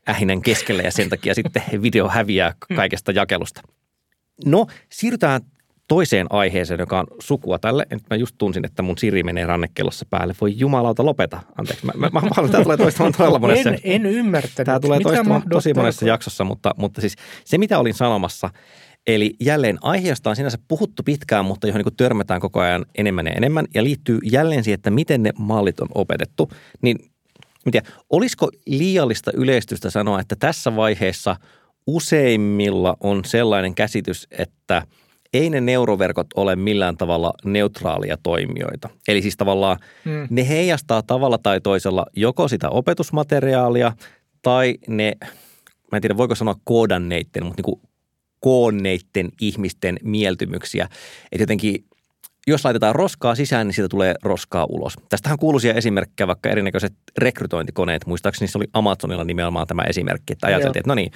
[0.09, 3.61] ähinän keskellä ja sen takia sitten video häviää kaikesta jakelusta.
[4.45, 5.41] No, siirrytään
[5.87, 7.85] toiseen aiheeseen, joka on sukua tälle.
[7.89, 10.35] Nyt mä just tunsin, että mun Siri menee rannekellossa päälle.
[10.41, 11.39] Voi jumalauta, lopeta.
[11.57, 13.69] Anteeksi, mä, mä, mä haluan, tämä tulee toistamaan todella monessa.
[13.69, 14.65] En, en ymmärtänyt.
[14.65, 17.15] Tämä tulee toistamaan tosi monessa jaksossa, mutta, mutta siis
[17.45, 18.49] se mitä olin sanomassa,
[19.07, 23.33] eli jälleen aiheesta on sinänsä puhuttu pitkään, mutta johon niin törmätään koko ajan enemmän ja
[23.33, 26.49] enemmän ja liittyy jälleen siihen, että miten ne mallit on opetettu,
[26.81, 26.97] niin
[27.71, 31.35] tiedä, olisiko liiallista yleistystä sanoa, että tässä vaiheessa
[31.87, 34.81] useimmilla on sellainen käsitys, että–
[35.33, 38.89] ei ne neuroverkot ole millään tavalla neutraalia toimijoita.
[39.07, 40.27] Eli siis tavallaan hmm.
[40.29, 43.91] ne heijastaa tavalla tai toisella joko sitä opetusmateriaalia
[44.41, 45.13] tai ne,
[45.91, 47.89] mä en tiedä voiko sanoa koodanneitten, mutta niin kuin
[48.39, 50.87] koonneitten ihmisten mieltymyksiä.
[51.31, 51.85] Että jotenkin
[52.47, 54.93] jos laitetaan roskaa sisään, niin siitä tulee roskaa ulos.
[55.09, 58.05] Tästähän kuuluisia esimerkkejä, vaikka erinäköiset rekrytointikoneet.
[58.05, 60.79] Muistaakseni se oli Amazonilla nimenomaan tämä esimerkki, että ajateltiin, Joo.
[60.79, 61.11] että no niin,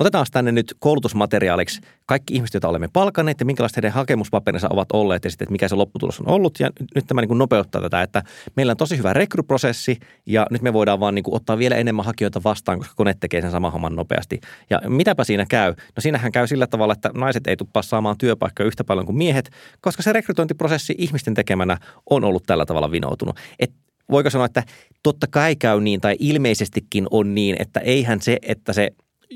[0.00, 5.24] otetaan tänne nyt koulutusmateriaaliksi kaikki ihmiset, joita olemme palkanneet ja minkälaiset heidän hakemuspaperinsa ovat olleet
[5.24, 6.60] ja sitten, että mikä se lopputulos on ollut.
[6.60, 8.22] Ja nyt tämä niin nopeuttaa tätä, että
[8.56, 12.04] meillä on tosi hyvä rekryprosessi ja nyt me voidaan vaan niin kuin ottaa vielä enemmän
[12.04, 14.40] hakijoita vastaan, koska kone tekee sen saman homman nopeasti.
[14.70, 15.70] Ja mitäpä siinä käy?
[15.70, 19.50] No siinähän käy sillä tavalla, että naiset ei tuppaa saamaan työpaikkoja yhtä paljon kuin miehet,
[19.80, 21.78] koska se rekrytointiprosessi ihmisten tekemänä
[22.10, 23.36] on ollut tällä tavalla vinoutunut.
[23.58, 23.72] Et
[24.10, 24.62] voiko sanoa, että
[25.02, 28.90] totta kai käy niin tai ilmeisestikin on niin, että eihän se, että se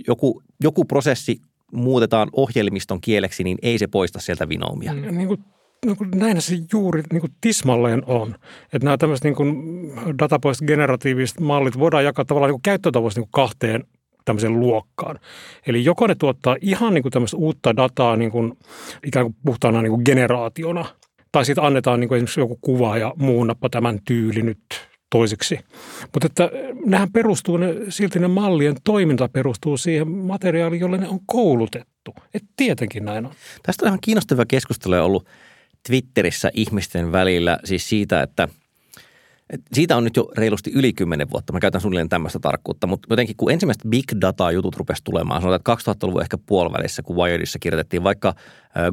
[0.06, 1.40] joku, joku prosessi
[1.72, 4.92] muutetaan ohjelmiston kieleksi, niin ei se poista sieltä vinoumia.
[4.92, 5.44] Mm, niin kuin,
[5.86, 8.34] niin kuin näin se juuri niin kuin tismalleen on.
[8.72, 9.36] Että nämä tämmöiset niin
[10.18, 13.84] datapoist generatiiviset mallit voidaan jakaa tavallaan niin käyttötavoista niin kahteen
[14.24, 15.18] tämmöiseen luokkaan.
[15.66, 18.52] Eli joko ne tuottaa ihan niin kuin tämmöistä uutta dataa niin kuin,
[19.06, 20.84] ikään kuin puhtaana niin kuin generaationa,
[21.32, 24.60] tai sitten annetaan niin kuin esimerkiksi joku kuva ja muunnappa tämän tyyli nyt
[25.14, 25.58] toiseksi.
[26.12, 26.50] Mutta että
[26.86, 32.14] nehän perustuu, ne, silti ne mallien toiminta perustuu siihen materiaaliin, jolle ne on koulutettu.
[32.34, 33.32] Et tietenkin näin on.
[33.62, 35.26] Tästä on ihan kiinnostava keskustelu ollut
[35.86, 38.48] Twitterissä ihmisten välillä siis siitä, että–
[39.72, 41.52] siitä on nyt jo reilusti yli kymmenen vuotta.
[41.52, 45.92] Mä käytän suunnilleen tämmöistä tarkkuutta, mutta jotenkin kun ensimmäiset big data-jutut rupesi tulemaan, sanotaan, että
[45.92, 48.34] 2000-luvun ehkä puolivälissä, kun Wiredissa kirjoitettiin vaikka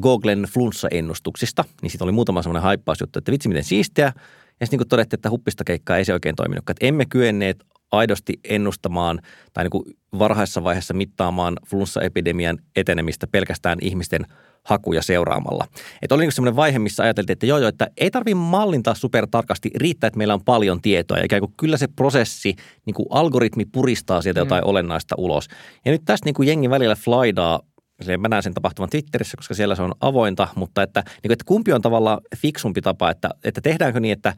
[0.01, 4.13] Googlen flunssa-ennustuksista, niin siitä oli muutama semmoinen haippausjuttu, että vitsi miten siistiä,
[4.61, 6.69] ja sitten niin todettiin, että huppista keikkaa ei se oikein toiminut.
[6.69, 9.19] Että emme kyenneet aidosti ennustamaan
[9.53, 9.83] tai niin kuin
[10.19, 14.25] varhaisessa vaiheessa mittaamaan flunssaepidemian etenemistä pelkästään ihmisten
[14.63, 15.67] hakuja seuraamalla.
[16.01, 19.71] Että oli niin semmoinen vaihe, missä ajateltiin, että joo, joo että ei tarvitse mallintaa supertarkasti,
[19.75, 21.17] riittää, että meillä on paljon tietoa.
[21.17, 24.69] Ja ikään kuin kyllä se prosessi, niin kuin algoritmi puristaa sieltä jotain mm.
[24.69, 25.47] olennaista ulos.
[25.85, 27.59] Ja nyt tästä niin kuin jengi välillä flydaa
[28.01, 31.31] se mä näen sen tapahtuvan Twitterissä, koska siellä se on avointa, mutta että, niin kuin,
[31.31, 34.33] että kumpi on tavallaan fiksumpi tapa, että, että tehdäänkö niin, että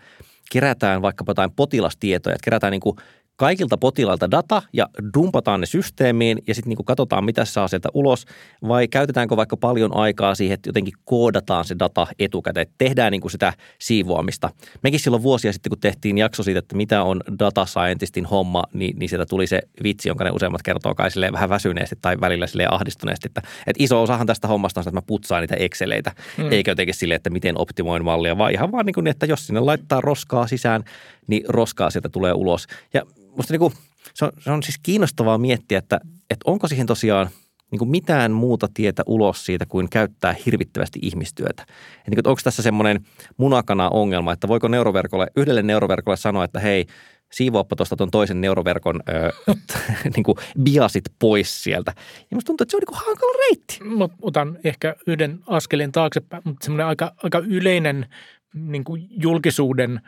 [0.51, 2.97] kerätään vaikkapa jotain potilastietoja, että kerätään niin kuin
[3.35, 8.25] kaikilta potilailta data ja dumpataan ne systeemiin ja sitten niin katsotaan, mitä saa sieltä ulos,
[8.67, 13.21] vai käytetäänkö vaikka paljon aikaa siihen, että jotenkin koodataan se data etukäteen, että tehdään niin
[13.21, 14.49] kuin sitä siivoamista.
[14.83, 18.99] Mekin silloin vuosia sitten, kun tehtiin jakso siitä, että mitä on data scientistin homma, niin,
[18.99, 22.67] niin sieltä tuli se vitsi, jonka ne useimmat kertoo kai vähän väsyneesti tai välillä sille
[22.71, 26.51] ahdistuneesti, että, että iso osahan tästä hommasta on että mä putsaan niitä Exceleitä, hmm.
[26.51, 29.59] eikä jotenkin sille, että miten optimoin mallia, vaan ihan vaan niin kuin, että jos sinne
[29.59, 30.83] laittaa roskaa sisään,
[31.27, 32.67] niin roskaa sieltä tulee ulos.
[32.93, 33.01] Ja
[33.37, 33.73] musta niin kuin,
[34.13, 37.29] se, on, se on siis kiinnostavaa miettiä, että, että onko siihen tosiaan
[37.71, 41.61] niin kuin mitään muuta tietä ulos siitä kuin käyttää hirvittävästi ihmistyötä.
[41.61, 43.05] Että niin kuin, onko tässä semmoinen
[43.37, 46.85] munakana ongelma, että voiko neuroverkolle, yhdelle neuroverkolle sanoa, että hei,
[47.31, 49.53] siivoappa tuosta tuon toisen neuroverkon ö,
[50.15, 51.93] niin kuin biasit pois sieltä.
[52.31, 53.79] Ja musta tuntuu, että se on niin kuin hankala reitti.
[53.83, 58.05] Mä otan ehkä yhden askelin taaksepäin, mutta semmoinen aika, aika yleinen
[58.53, 60.01] niin kuin julkisuuden–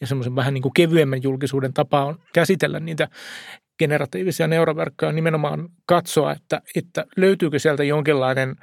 [0.00, 3.08] ja semmoisen vähän niin kuin kevyemmän julkisuuden tapa on käsitellä niitä
[3.80, 8.56] generatiivisia neuroverkkoja nimenomaan katsoa, että, että löytyykö sieltä jonkinlainen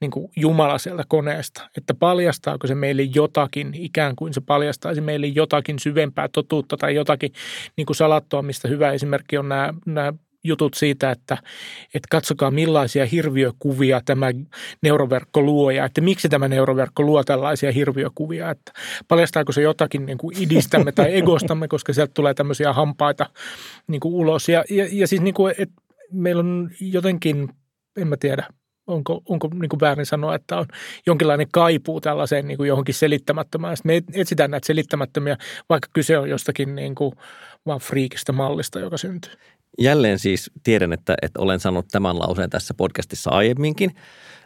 [0.00, 5.26] niin kuin Jumala sieltä koneesta, että paljastaako se meille jotakin, ikään kuin se paljastaisi meille
[5.26, 7.32] jotakin syvempää totuutta tai jotakin
[7.76, 10.12] niin kuin salattua, mistä hyvä esimerkki on nämä, nämä
[10.44, 11.38] jutut siitä, että,
[11.94, 14.26] että katsokaa millaisia hirviökuvia tämä
[14.82, 18.72] neuroverkko luo ja että miksi tämä neuroverkko luo tällaisia hirviökuvia, että
[19.08, 23.26] paljastaako se jotakin niin kuin idistämme tai egostamme, koska sieltä tulee tämmöisiä hampaita
[23.86, 25.74] niin kuin ulos ja, ja, ja siis niin kuin, että
[26.12, 27.48] meillä on jotenkin,
[27.96, 28.46] en mä tiedä,
[28.86, 30.66] onko, onko niin kuin väärin sanoa, että on
[31.06, 33.76] jonkinlainen kaipuu tällaiseen niin kuin johonkin selittämättömään.
[33.76, 35.36] Sitten me etsitään näitä selittämättömiä,
[35.68, 37.12] vaikka kyse on jostakin niin kuin
[37.66, 39.32] vaan friikistä mallista, joka syntyy.
[39.80, 43.90] Jälleen siis tiedän, että, että olen sanonut tämän lauseen tässä podcastissa aiemminkin,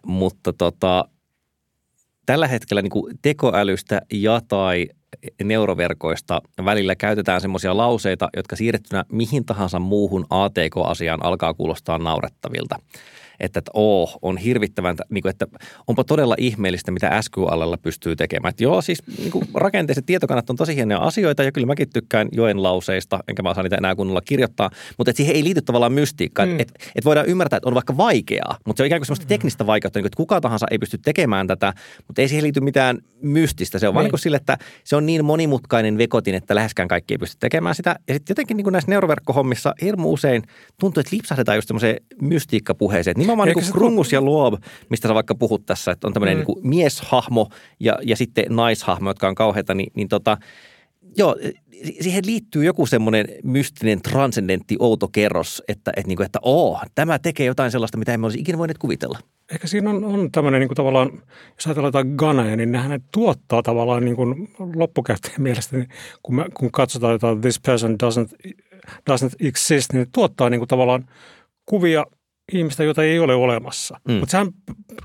[0.07, 1.05] mutta tota,
[2.27, 4.89] tällä hetkellä niin tekoälystä ja tai
[5.45, 12.77] neuroverkoista välillä käytetään semmoisia lauseita, jotka siirrettynä mihin tahansa muuhun ATK-asiaan alkaa kuulostaa naurettavilta
[13.41, 15.47] että, että oo, on hirvittävän, niin kuin, että
[15.87, 18.51] onpa todella ihmeellistä, mitä SQLlla pystyy tekemään.
[18.51, 22.29] Että joo, siis niin kuin rakenteiset tietokannat on tosi hienoja asioita ja kyllä mäkin tykkään
[22.33, 25.93] joen lauseista, enkä mä osaa niitä enää kunnolla kirjoittaa, mutta että siihen ei liity tavallaan
[25.93, 26.47] mystiikkaa.
[26.47, 26.61] Mm.
[26.61, 29.29] Että et voidaan ymmärtää, että on vaikka vaikeaa, mutta se on ikään kuin semmoista mm.
[29.29, 31.73] teknistä vaikeutta, niin kuin, että kuka tahansa ei pysty tekemään tätä,
[32.07, 33.79] mutta ei siihen liity mitään mystistä.
[33.79, 37.15] Se on vaan niin kuin sille, että se on niin monimutkainen vekotin, että läheskään kaikki
[37.15, 37.97] ei pysty tekemään sitä.
[38.09, 40.43] Ja sitten jotenkin niin kuin näissä neuroverkkohommissa hirmu usein
[40.81, 44.55] tuntuu, että lipsahdetaan just semmoiseen mystiikkapuheeseen, että nimenomaan niin kuin Krungus ja Luob,
[44.91, 46.45] mistä sä vaikka puhut tässä, että on tämmöinen mm.
[46.47, 47.49] niin mieshahmo
[47.81, 50.37] ja, ja sitten naishahmo, jotka on kauheita, niin, niin tota,
[51.17, 51.37] joo,
[52.01, 57.19] siihen liittyy joku semmoinen mystinen, transcendentti, outo kerros, että, että, niin kuin, että oo, tämä
[57.19, 59.19] tekee jotain sellaista, mitä emme olisi ikinä voineet kuvitella.
[59.53, 61.23] Ehkä siinä on, on tämmöinen niin kuin tavallaan,
[61.55, 65.89] jos ajatellaan jotain Ganaya, niin nehän tuottaa tavallaan niin kuin loppukäyttäjän mielestä, niin
[66.23, 68.53] kun, me, kun katsotaan jotain this person doesn't,
[69.11, 71.09] doesn't exist, niin ne tuottaa niin kuin tavallaan
[71.67, 72.07] kuvia–
[72.53, 74.01] ihmistä, jota ei ole olemassa.
[74.09, 74.15] Mm.
[74.15, 74.49] Mutta sehän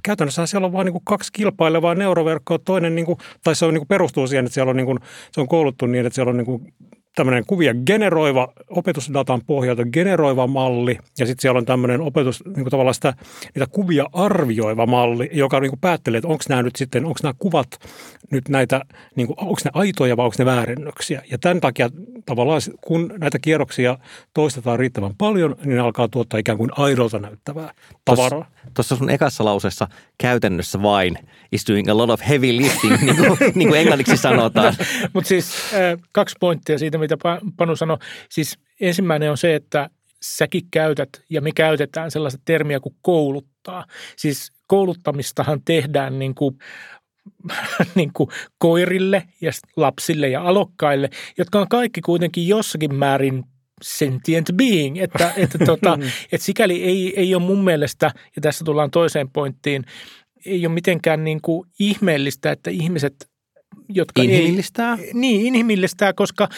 [0.03, 2.59] käytännössä siellä on vain niin kaksi kilpailevaa neuroverkkoa.
[2.59, 4.99] Toinen, niin kuin, tai se on, niin kuin perustuu siihen, että siellä on, niin kuin,
[5.31, 6.73] se on kouluttu niin, että siellä on niin kuin
[7.15, 12.71] tämmöinen kuvia generoiva, opetusdatan pohjalta generoiva malli, ja sitten siellä on tämmöinen opetus, niin kuin
[12.71, 13.13] tavallaan sitä,
[13.55, 17.33] niitä kuvia arvioiva malli, joka niin kuin päättelee, että onko nämä nyt sitten, onko nämä
[17.39, 17.67] kuvat
[18.31, 18.81] nyt näitä,
[19.15, 21.21] niin kuin, onko ne aitoja vai onko ne väärennöksiä.
[21.31, 21.89] Ja tämän takia
[22.25, 23.97] tavallaan, kun näitä kierroksia
[24.33, 27.73] toistetaan riittävän paljon, niin ne alkaa tuottaa ikään kuin aidolta näyttävää
[28.05, 28.52] tavaraa.
[28.73, 31.17] Tuossa sun ekassa lauseessa käytännössä vain
[31.51, 34.75] is doing a lot of heavy lifting, niin kuin, niin kuin englanniksi sanotaan.
[35.13, 37.17] Mutta siis äh, kaksi pointtia siitä, mitä
[37.57, 37.97] Panu sanoi.
[38.29, 39.89] Siis ensimmäinen on se, että
[40.23, 43.85] säkin käytät ja me käytetään sellaista termiä kuin kouluttaa.
[44.17, 46.57] Siis kouluttamistahan tehdään niin kuin
[47.95, 53.43] niin kuin koirille ja lapsille ja alokkaille, jotka on kaikki kuitenkin jossakin määrin
[53.83, 55.99] sentient being, että, että, tota,
[56.31, 59.85] että sikäli ei, ei ole mun mielestä, ja tässä tullaan toiseen pointtiin,
[60.45, 63.29] ei ole mitenkään niin kuin ihmeellistä, että ihmiset,
[63.89, 64.97] jotka inhimillistää?
[65.01, 66.49] Ei, niin, inhimillistää, koska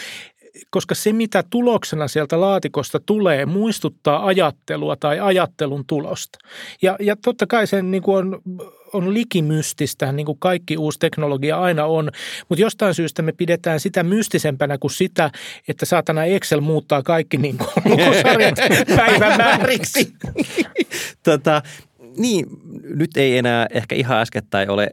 [0.70, 6.38] koska se, mitä tuloksena sieltä laatikosta tulee, muistuttaa ajattelua tai ajattelun tulosta.
[6.82, 8.42] Ja, ja totta kai se niin kuin on,
[8.92, 12.10] on likimystistä, niin kuin kaikki uusi teknologia aina on,
[12.48, 15.30] mutta jostain syystä me pidetään sitä mystisempänä kuin sitä,
[15.68, 17.98] että saatana Excel muuttaa kaikki niin kuin
[18.96, 20.12] päivämääriksi.
[21.22, 21.62] tota,
[22.16, 22.46] niin,
[22.82, 24.90] nyt ei enää ehkä ihan äskettäin ole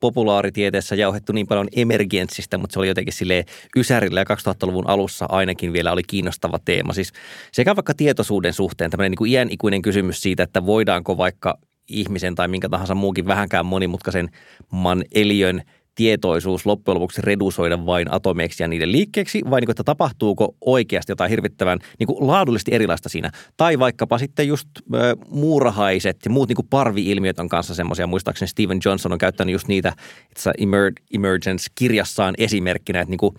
[0.00, 3.44] populaaritieteessä jauhettu niin paljon emergenssistä, mutta se oli jotenkin sille
[3.76, 6.92] Ysärillä ja 2000-luvun alussa ainakin vielä oli kiinnostava teema.
[6.92, 7.12] Siis
[7.52, 12.34] sekä vaikka tietoisuuden suhteen tämmöinen niin kuin iän ikuinen kysymys siitä, että voidaanko vaikka ihmisen
[12.34, 14.28] tai minkä tahansa muukin vähänkään monimutkaisen
[14.70, 15.62] man eliön–
[15.96, 21.12] tietoisuus loppujen lopuksi redusoida vain atomeiksi ja niiden liikkeeksi, vai niin kuin, että tapahtuuko oikeasti
[21.12, 23.30] jotain hirvittävän niin kuin laadullisesti erilaista siinä.
[23.56, 28.06] Tai vaikkapa sitten just äh, muurahaiset ja muut niin kuin parvi-ilmiöt on kanssa semmoisia.
[28.06, 29.92] Muistaakseni Steven Johnson on käyttänyt just niitä
[30.30, 30.52] itse
[31.14, 33.34] Emergence-kirjassaan esimerkkinä, että niin kuin,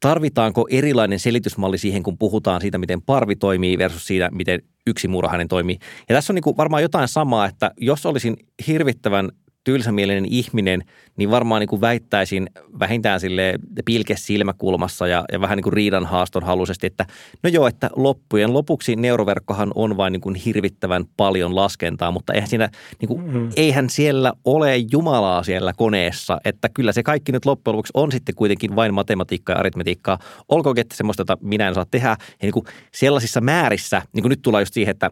[0.00, 5.48] tarvitaanko erilainen selitysmalli siihen, kun puhutaan siitä, miten parvi toimii versus siitä, miten yksi muurahainen
[5.48, 5.78] toimii.
[6.08, 9.28] Ja tässä on niin kuin varmaan jotain samaa, että jos olisin hirvittävän
[9.68, 10.84] tylsämielinen ihminen,
[11.16, 13.54] niin varmaan niin kuin väittäisin vähintään sille
[13.84, 17.06] pilke silmäkulmassa ja, ja vähän niin kuin riidan haaston haluisesti, että
[17.42, 22.48] no joo, että loppujen lopuksi neuroverkkohan on vain niin kuin hirvittävän paljon laskentaa, mutta eihän,
[22.48, 23.50] siinä, niin kuin, mm.
[23.56, 28.34] eihän siellä ole Jumalaa siellä koneessa, että kyllä se kaikki nyt loppujen lopuksi on sitten
[28.34, 30.18] kuitenkin vain matematiikkaa ja aritmetiikkaa.
[30.48, 32.08] Olkoonkin, että semmoista, jota minä en saa tehdä.
[32.08, 35.10] Ja niin kuin sellaisissa määrissä, niin kuin nyt tullaan just siihen, että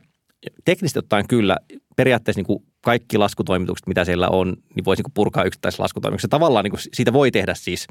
[0.64, 1.56] teknisesti ottaen kyllä
[1.96, 6.28] periaatteessa niin kuin kaikki laskutoimitukset, mitä siellä on, niin voisi niin purkaa yksittäisessä laskutoimituksessa.
[6.28, 7.86] Tavallaan niin siitä voi tehdä siis,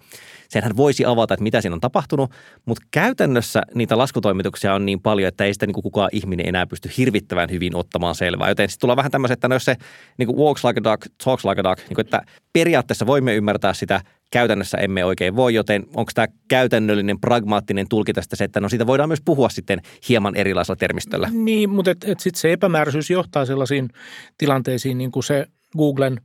[0.49, 2.31] senhän voisi avata, että mitä siinä on tapahtunut,
[2.65, 6.89] mutta käytännössä niitä laskutoimituksia on niin paljon, että ei sitä niin kukaan ihminen enää pysty
[6.97, 8.49] hirvittävän hyvin ottamaan selvää.
[8.49, 9.75] Joten sitten tulee vähän tämmöiset, että no jos se
[10.17, 12.21] niin walks like a duck, talks like a duck, niin kuin, että
[12.53, 14.01] periaatteessa voimme ymmärtää sitä–
[14.31, 18.87] käytännössä emme oikein voi, joten onko tämä käytännöllinen, pragmaattinen tulki tästä se, että no siitä
[18.87, 21.29] voidaan myös puhua sitten hieman erilaisella termistöllä.
[21.31, 23.89] Niin, mutta et, et sitten se epämääräisyys johtaa sellaisiin
[24.37, 26.21] tilanteisiin, niin kuin se Googlen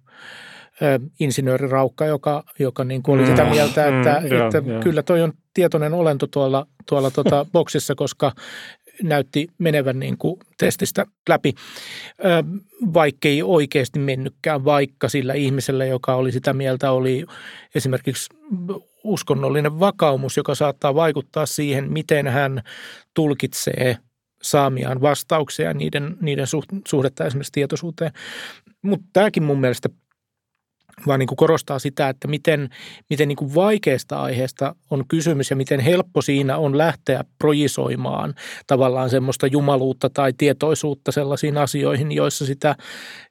[0.82, 3.50] ö, insinööriraukka, joka, joka niin kuin oli sitä mm.
[3.50, 8.32] mieltä, että, mm, että yeah, kyllä toi on tietoinen olento tuolla, tuolla tota boksissa, koska
[9.02, 11.54] näytti menevän niin kuin testistä läpi,
[12.94, 17.26] vaikkei oikeasti mennytkään, vaikka sillä ihmisellä, joka oli sitä mieltä, oli
[17.74, 18.28] esimerkiksi
[19.04, 22.62] uskonnollinen vakaumus, joka saattaa vaikuttaa siihen, miten hän
[23.14, 23.96] tulkitsee
[24.42, 26.46] saamiaan vastauksia ja niiden, niiden
[26.88, 28.12] suhdetta esimerkiksi tietoisuuteen.
[28.82, 29.88] Mutta tämäkin mun mielestä
[31.06, 32.68] vaan niin kuin korostaa sitä, että miten,
[33.10, 38.34] miten niin kuin vaikeasta aiheesta on kysymys ja miten helppo siinä on lähteä projisoimaan
[38.66, 42.76] tavallaan semmoista jumaluutta tai tietoisuutta sellaisiin asioihin, joissa sitä,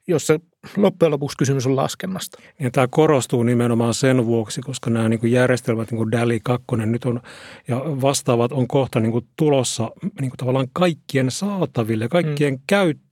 [0.08, 0.40] jossa
[0.76, 2.38] loppujen lopuksi kysymys on laskennasta.
[2.60, 6.66] Ja tämä korostuu nimenomaan sen vuoksi, koska nämä niin kuin järjestelmät, niin kuin DALI 2
[6.76, 7.20] nyt on,
[7.68, 12.60] ja vastaavat on kohta niin kuin tulossa niin kuin tavallaan kaikkien saataville, kaikkien mm.
[12.66, 13.09] käyttöön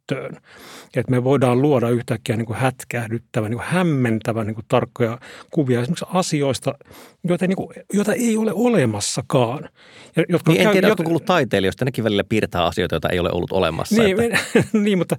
[0.97, 5.19] että me voidaan luoda yhtäkkiä niin kuin hätkähdyttävän, niin kuin hämmentävän niin kuin tarkkoja
[5.51, 6.75] kuvia esimerkiksi asioista,
[7.25, 9.69] joita, niin kuin, joita ei ole olemassakaan.
[10.17, 11.05] Ja, jotka niin, en tiedä, jotka...
[11.05, 14.03] kuullut taiteilijoista, nekin välillä piirtää asioita, joita ei ole ollut olemassa.
[14.03, 14.39] Niin, että...
[14.85, 15.17] niin mutta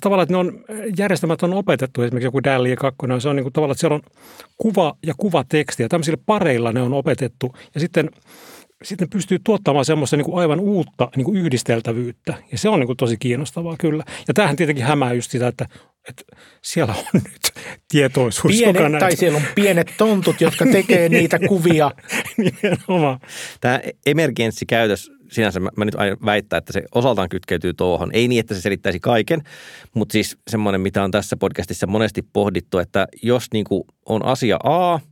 [0.00, 0.64] tavallaan, että ne on,
[0.98, 4.02] järjestelmät on opetettu, esimerkiksi joku DALI 2, se on niin kuin tavallaan, että siellä on
[4.58, 7.54] kuva ja kuvateksti ja tämmöisillä pareilla ne on opetettu.
[7.74, 8.10] Ja sitten
[8.82, 12.34] sitten pystyy tuottamaan semmoista niin kuin aivan uutta niin kuin yhdisteltävyyttä.
[12.52, 14.04] Ja se on niin kuin tosi kiinnostavaa kyllä.
[14.28, 15.66] Ja tämähän tietenkin hämää just sitä, että,
[16.08, 16.22] että
[16.62, 17.52] siellä on nyt
[17.88, 18.56] tietoisuus.
[18.56, 21.90] Pienet, joka tai siellä on pienet tontut, jotka tekee niitä kuvia.
[22.36, 23.20] Nimenomaan.
[23.60, 28.10] Tämä emergenssikäytös sinänsä mä, mä nyt aion väittää, että se osaltaan kytkeytyy tuohon.
[28.12, 29.42] Ei niin, että se selittäisi kaiken,
[29.94, 34.56] mutta siis semmoinen, mitä on tässä podcastissa monesti pohdittu, että jos niin kuin on asia
[34.64, 34.98] A–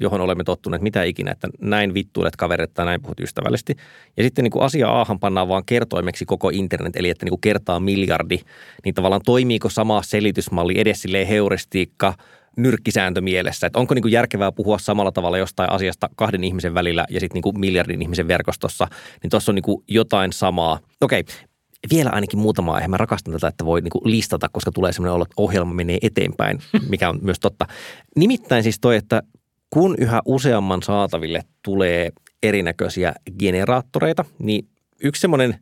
[0.00, 3.76] johon olemme tottuneet, mitä ikinä, että näin vittuilet kaverit tai näin puhut ystävällisesti.
[4.16, 7.40] Ja sitten niin kuin asia Ahan pannaan vaan kertoimeksi koko internet, eli että niin kuin
[7.40, 8.38] kertaa miljardi,
[8.84, 12.14] niin tavallaan toimiiko sama selitysmalli edes silleen heuristiikka,
[12.56, 17.06] nyrkkisääntö mielessä, että onko niin kuin järkevää puhua samalla tavalla jostain asiasta kahden ihmisen välillä
[17.10, 18.88] ja sitten niin kuin miljardin ihmisen verkostossa,
[19.22, 20.78] niin tuossa on niin kuin jotain samaa.
[21.00, 21.24] Okei,
[21.90, 22.88] vielä ainakin muutama aihe.
[22.88, 25.98] Mä rakastan tätä, että voi niin kuin listata, koska tulee sellainen olo, että ohjelma menee
[26.02, 27.66] eteenpäin, mikä on myös totta.
[28.16, 29.22] Nimittäin siis toi, että
[29.72, 32.10] kun yhä useamman saataville tulee
[32.42, 34.68] erinäköisiä generaattoreita, niin
[35.02, 35.54] yksi semmoinen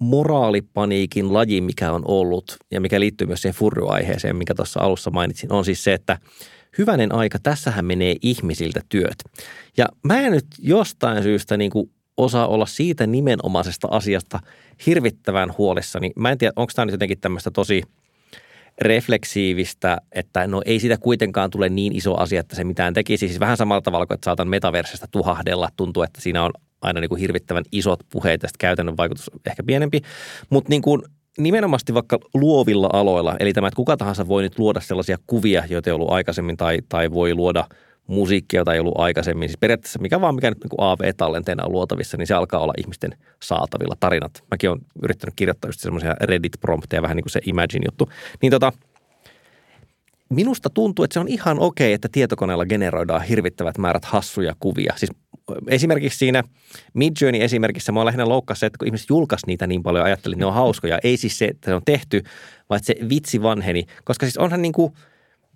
[0.00, 5.52] moraalipaniikin laji, mikä on ollut ja mikä liittyy myös siihen furryaiheeseen, mikä tuossa alussa mainitsin,
[5.52, 6.18] on siis se, että
[6.78, 9.24] hyvänen aika, tässähän menee ihmisiltä työt.
[9.76, 14.40] Ja mä en nyt jostain syystä niin kuin osaa olla siitä nimenomaisesta asiasta
[14.86, 16.10] hirvittävän huolissani.
[16.16, 17.82] Mä en tiedä, onko tämä nyt jotenkin tämmöistä tosi–
[18.82, 23.28] refleksiivistä, että no ei sitä kuitenkaan tule niin iso asia, että se mitään tekisi.
[23.28, 25.68] Siis vähän samalla tavalla kuin, että saatan metaversesta tuhahdella.
[25.76, 26.50] Tuntuu, että siinä on
[26.82, 30.00] aina niin kuin hirvittävän isot puheet, tästä käytännön vaikutus ehkä pienempi.
[30.50, 31.02] Mutta niin kuin
[31.38, 35.90] nimenomaan vaikka luovilla aloilla, eli tämä, että kuka tahansa voi nyt luoda sellaisia kuvia, joita
[35.90, 37.64] ei ollut aikaisemmin, tai, tai voi luoda–
[38.12, 39.48] musiikkia, jota ei ollut aikaisemmin.
[39.48, 43.14] Siis periaatteessa mikä vaan mikä nyt niin AV-tallenteena on luotavissa, niin se alkaa olla ihmisten
[43.42, 44.44] saatavilla tarinat.
[44.50, 48.08] Mäkin olen yrittänyt kirjoittaa just semmoisia Reddit-prompteja, vähän niin kuin se Imagine-juttu.
[48.42, 48.72] Niin tota,
[50.28, 54.92] minusta tuntuu, että se on ihan okei, että tietokoneella generoidaan hirvittävät määrät hassuja kuvia.
[54.96, 55.10] Siis
[55.66, 56.42] esimerkiksi siinä
[56.94, 60.42] Midjourney esimerkissä mua lähinnä loukkasi se, että kun ihmiset julkaisi niitä niin paljon, ajattelin, että
[60.42, 60.98] ne on hauskoja.
[61.04, 62.22] Ei siis se, että se on tehty,
[62.70, 63.84] vaan että se vitsi vanheni.
[64.04, 64.92] Koska siis onhan niin kuin–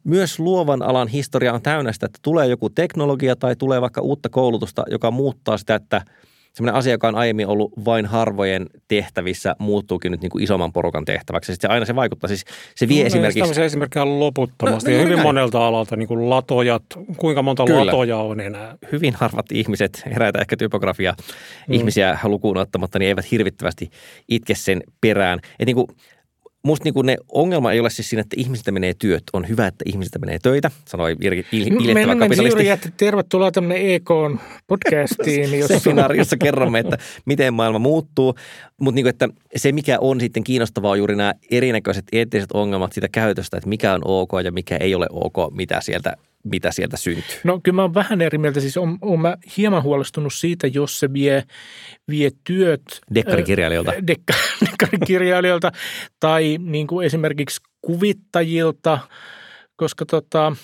[0.07, 4.29] myös luovan alan historia on täynnä sitä, että tulee joku teknologia tai tulee vaikka uutta
[4.29, 6.03] koulutusta, joka muuttaa sitä, että
[6.57, 11.05] semmoinen asia, joka on aiemmin ollut vain harvojen tehtävissä, muuttuukin nyt niin kuin isomman porukan
[11.05, 11.53] tehtäväksi.
[11.53, 12.29] Sitten se aina se vaikuttaa.
[12.29, 13.40] Siis se vie no, esimerkiksi...
[13.40, 14.90] Tämmöisiä esimerkkejä on loputtomasti.
[14.90, 15.27] No, no, hyvin näin.
[15.27, 16.83] monelta alalta niin kuin latojat.
[17.16, 17.87] Kuinka monta Kyllä.
[17.87, 18.77] latoja on enää?
[18.92, 21.14] Hyvin harvat ihmiset, eräitä ehkä typografia
[21.69, 21.75] mm.
[21.75, 23.90] ihmisiä lukuun ottamatta, niin eivät hirvittävästi
[24.29, 25.38] itke sen perään.
[25.59, 25.87] Et niin kuin,
[26.66, 29.22] musta niin kuin ne ongelma ei ole siis siinä, että ihmisiltä menee työt.
[29.33, 32.46] On hyvä, että ihmisiltä menee töitä, sanoi iljettävä kapitalisti.
[32.46, 35.55] juuri, että tervetuloa tämmöinen EK-podcastiin.
[35.59, 35.79] Jossa...
[35.79, 38.35] Seminaari, jossa kerromme, että miten maailma muuttuu.
[38.81, 43.09] Mutta niin että se, mikä on sitten kiinnostavaa, on juuri nämä erinäköiset eettiset ongelmat siitä
[43.09, 46.16] käytöstä, että mikä on ok ja mikä ei ole ok, mitä sieltä
[46.50, 47.40] mitä sieltä syntyy?
[47.44, 48.61] No kyllä mä oon vähän eri mieltä.
[48.61, 51.44] Siis on, on mä hieman huolestunut siitä, jos se vie,
[52.11, 52.82] vie työt.
[53.14, 53.90] Dekkarikirjailijoilta.
[53.90, 54.35] Äh, dekka,
[54.66, 55.72] dekkarikirjailijoilta
[56.20, 58.98] tai niin kuin esimerkiksi kuvittajilta,
[59.76, 60.56] koska tota,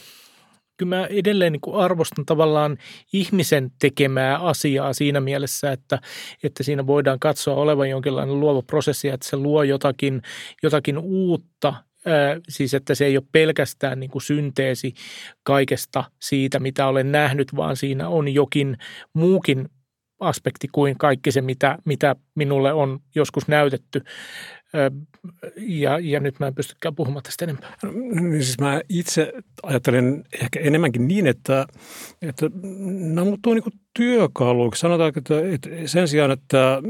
[0.76, 2.76] kyllä mä edelleen niin kuin arvostan tavallaan
[3.12, 5.98] ihmisen tekemää asiaa siinä mielessä, että,
[6.42, 10.22] että siinä voidaan katsoa olevan jonkinlainen luova prosessi, että se luo jotakin,
[10.62, 11.74] jotakin uutta
[12.48, 14.94] siis että se ei ole pelkästään niin kuin synteesi
[15.42, 18.76] kaikesta siitä, mitä olen nähnyt, vaan siinä on jokin
[19.12, 19.68] muukin
[20.20, 24.02] aspekti kuin kaikki se, mitä, mitä minulle on joskus näytetty.
[25.56, 27.76] Ja, ja nyt mä en pystykään puhumaan tästä enempää.
[28.20, 31.66] Niin siis mä itse ajattelen ehkä enemmänkin niin, että,
[32.22, 32.50] että
[33.14, 34.80] nämä muuttuu niin työkaluiksi.
[34.80, 36.82] Sanotaan, että, että sen sijaan, että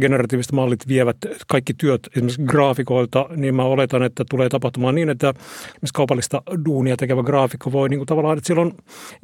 [0.00, 1.16] generatiiviset mallit vievät
[1.48, 6.96] kaikki työt esimerkiksi graafikoilta, niin mä oletan, että tulee tapahtumaan niin, että esimerkiksi kaupallista duunia
[6.96, 8.72] tekevä graafikko voi niin kuin tavallaan, että sillä on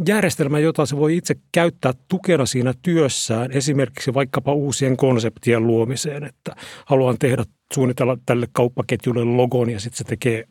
[0.09, 6.57] järjestelmä, jota se voi itse käyttää tukena siinä työssään, esimerkiksi vaikkapa uusien konseptien luomiseen, että
[6.87, 10.45] haluan tehdä suunnitella tälle kauppaketjulle logon ja sitten se tekee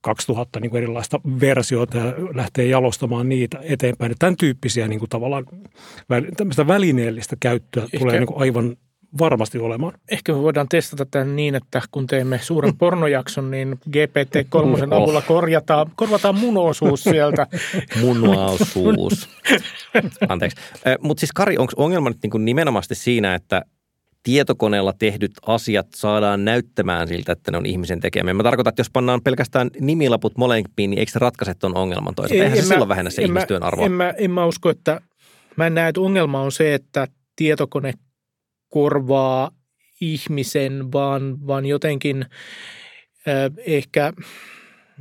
[0.00, 4.10] 2000 niin kuin erilaista versiota ja lähtee jalostamaan niitä eteenpäin.
[4.10, 5.44] Ja tämän tyyppisiä niin kuin tavallaan
[6.36, 7.98] tämmöistä välineellistä käyttöä Ehkä.
[7.98, 8.76] tulee niin kuin aivan
[9.18, 9.92] varmasti olemaan.
[10.10, 15.92] Ehkä me voidaan testata tämän niin, että kun teemme suuren pornojakson, niin GPT-3 avulla korjataan,
[15.96, 17.46] korvataan mun osuus sieltä.
[18.00, 19.28] mun osuus.
[20.28, 20.56] Anteeksi.
[21.00, 23.62] Mutta siis Kari, onko ongelma nyt niin nimenomaan siinä, että
[24.22, 28.34] tietokoneella tehdyt asiat saadaan näyttämään siltä, että ne on ihmisen tekemiä.
[28.34, 32.44] Mä tarkoitan, että jos pannaan pelkästään nimilaput molempiin, niin eikö se ratkaise tuon ongelman toisaalta?
[32.44, 33.86] Eihän en se mä, silloin vähennä se ihmistyön arvoa.
[33.86, 35.00] En mä, en mä usko, että
[35.56, 37.06] mä en näe, että ongelma on se, että
[37.36, 37.92] tietokone
[38.68, 39.50] korvaa
[40.00, 42.22] ihmisen, vaan, vaan jotenkin
[43.28, 44.12] äh, ehkä,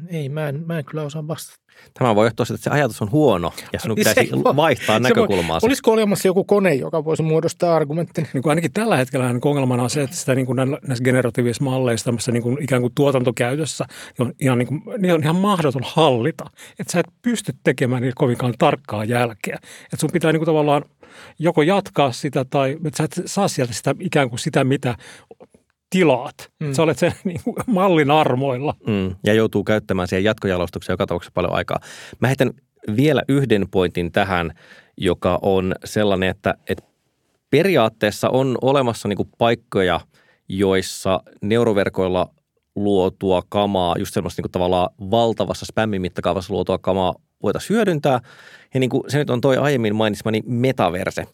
[0.07, 1.66] ei mä en, mä en kyllä osaa vastata.
[1.93, 5.59] Tämä voi johtua siitä, että se ajatus on huono ja sinun pitäisi se, vaihtaa näkökulmaa.
[5.61, 8.27] Voi, olisiko olemassa joku kone, joka voisi muodostaa argumentin?
[8.33, 10.55] Niin kuin ainakin tällä hetkellä niin ongelmana on se, että sitä niin kuin
[10.87, 13.85] näissä generatiivisissa malleissa niin kuin ikään kuin tuotantokäytössä
[14.17, 16.45] niin on ihan, niin kuin, niin on ihan mahdoton hallita.
[16.79, 19.55] Että sä et pysty tekemään niitä kovinkaan tarkkaa jälkeä.
[19.83, 20.83] Että sun pitää niin kuin tavallaan
[21.39, 24.95] joko jatkaa sitä tai että sä et saa sieltä sitä ikään kuin sitä, mitä
[25.89, 26.51] tilaat.
[26.59, 26.73] Mm.
[26.73, 28.75] Sä olet sen niin kuin, mallin armoilla.
[28.87, 29.15] Mm.
[29.23, 31.79] Ja joutuu käyttämään siihen jatkojalostukseen joka tapauksessa paljon aikaa.
[32.19, 32.51] Mä heitän
[32.95, 34.51] vielä yhden pointin tähän,
[34.97, 36.83] joka on sellainen, että, että
[37.49, 40.01] periaatteessa on olemassa niin kuin paikkoja,
[40.49, 42.29] joissa neuroverkoilla
[42.75, 47.13] luotua kamaa, just semmoista niin kuin tavallaan valtavassa spämmimittakaavassa luotua kamaa
[47.43, 48.19] voitaisiin hyödyntää.
[48.73, 51.27] Ja niin kuin se nyt on toi aiemmin mainitsemani metaverse.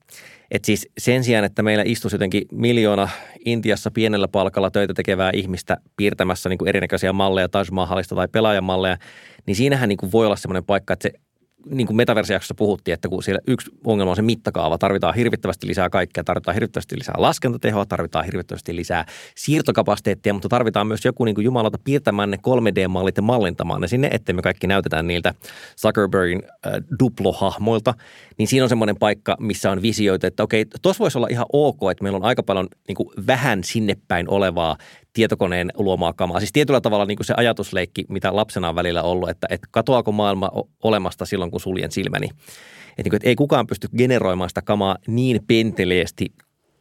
[0.53, 3.09] Että siis sen sijaan, että meillä istuisi jotenkin miljoona
[3.45, 8.97] Intiassa pienellä palkalla töitä tekevää ihmistä piirtämässä niin kuin erinäköisiä malleja Taj Mahalista tai pelaajamalleja,
[9.45, 11.19] niin siinähän niin kuin voi olla semmoinen paikka, että se
[11.65, 15.89] niin kuin metaversijaksossa puhuttiin, että kun siellä yksi ongelma on se mittakaava, tarvitaan hirvittävästi lisää
[15.89, 19.05] kaikkea, tarvitaan hirvittävästi lisää laskentatehoa, tarvitaan hirvittävästi lisää
[19.35, 24.09] siirtokapasiteettia, mutta tarvitaan myös joku niin kuin jumalauta piirtämään ne 3D-mallit ja mallintamaan ne sinne,
[24.11, 25.33] ettei me kaikki näytetään niiltä
[25.81, 27.93] Zuckerbergin äh, duplohahmoilta,
[28.37, 31.77] niin siinä on semmoinen paikka, missä on visioita, että okei, tuossa voisi olla ihan ok,
[31.91, 34.77] että meillä on aika paljon niin kuin vähän sinne päin olevaa
[35.13, 36.39] tietokoneen luomaa kamaa.
[36.39, 40.11] Siis tietyllä tavalla niin kuin se ajatusleikki, mitä lapsena on välillä ollut, että, että katoaako
[40.11, 40.51] maailma
[40.83, 42.27] olemasta silloin, kun suljen silmäni.
[42.27, 46.33] Että, niin kuin, että ei kukaan pysty generoimaan sitä kamaa niin penteleesti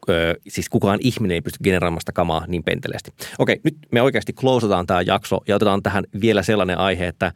[0.09, 3.13] Öö, siis kukaan ihminen ei pysty generoimaan sitä kamaa niin penteleesti.
[3.39, 7.33] Okei, nyt me oikeasti closeataan tämä jakso ja otetaan tähän vielä sellainen aihe, että,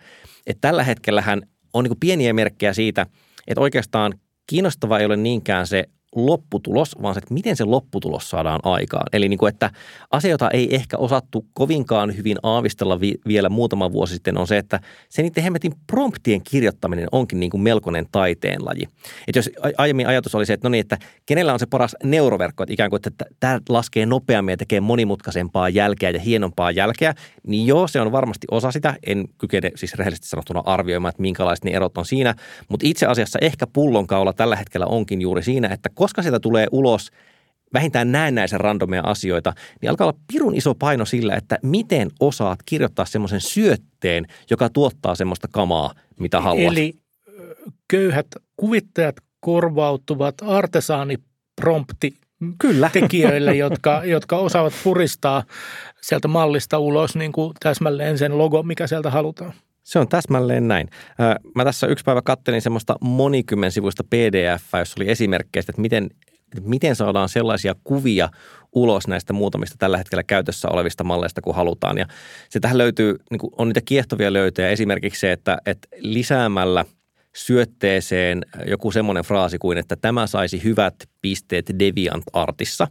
[0.46, 1.42] että tällä hetkellähän
[1.72, 3.06] on niin pieniä merkkejä siitä,
[3.46, 4.14] että oikeastaan
[4.46, 5.84] kiinnostava ei ole niinkään se
[6.16, 9.06] lopputulos, vaan se, että miten se lopputulos saadaan aikaan.
[9.12, 9.70] Eli niin kuin, että
[10.10, 14.58] asia, jota ei ehkä osattu kovinkaan hyvin aavistella vi- vielä muutama vuosi sitten, on se,
[14.58, 18.88] että se niiden hemmetin promptien kirjoittaminen onkin niin kuin melkoinen taiteenlaji.
[19.28, 22.62] Että jos aiemmin ajatus oli se, että no niin, että kenellä on se paras neuroverkko,
[22.62, 27.14] että ikään kuin, että tämä laskee nopeammin ja tekee monimutkaisempaa jälkeä ja hienompaa jälkeä,
[27.46, 28.96] niin joo, se on varmasti osa sitä.
[29.06, 32.34] En kykene siis rehellisesti sanottuna arvioimaan, että minkälaiset ne erot on siinä,
[32.68, 37.10] mutta itse asiassa ehkä pullonkaula tällä hetkellä onkin juuri siinä, että koska sieltä tulee ulos
[37.74, 39.52] vähintään näennäisen randomia asioita,
[39.82, 45.14] niin alkaa olla pirun iso paino sillä, että miten osaat kirjoittaa semmoisen syötteen, joka tuottaa
[45.14, 46.72] semmoista kamaa, mitä haluat.
[46.72, 46.94] Eli
[47.88, 48.26] köyhät
[48.56, 52.14] kuvittajat korvautuvat artesaaniprompti
[52.58, 52.90] Kyllä.
[52.92, 55.44] tekijöille, jotka, jotka osaavat puristaa
[56.00, 59.52] sieltä mallista ulos niin kuin täsmälleen sen logo, mikä sieltä halutaan.
[59.86, 60.88] Se on täsmälleen näin.
[61.54, 66.10] Mä tässä yksi päivä kattelin semmoista monikymmen sivuista pdf, jossa oli esimerkkejä, että miten,
[66.60, 68.28] miten saadaan sellaisia kuvia
[68.72, 71.98] ulos näistä muutamista tällä hetkellä käytössä olevista malleista, kun halutaan.
[71.98, 72.06] Ja
[72.48, 74.68] se tähän löytyy, niin on niitä kiehtovia löytöjä.
[74.68, 76.84] Esimerkiksi se, että, että lisäämällä
[77.36, 82.88] syötteeseen joku semmoinen fraasi kuin, että tämä saisi hyvät pisteet DeviantArtissa,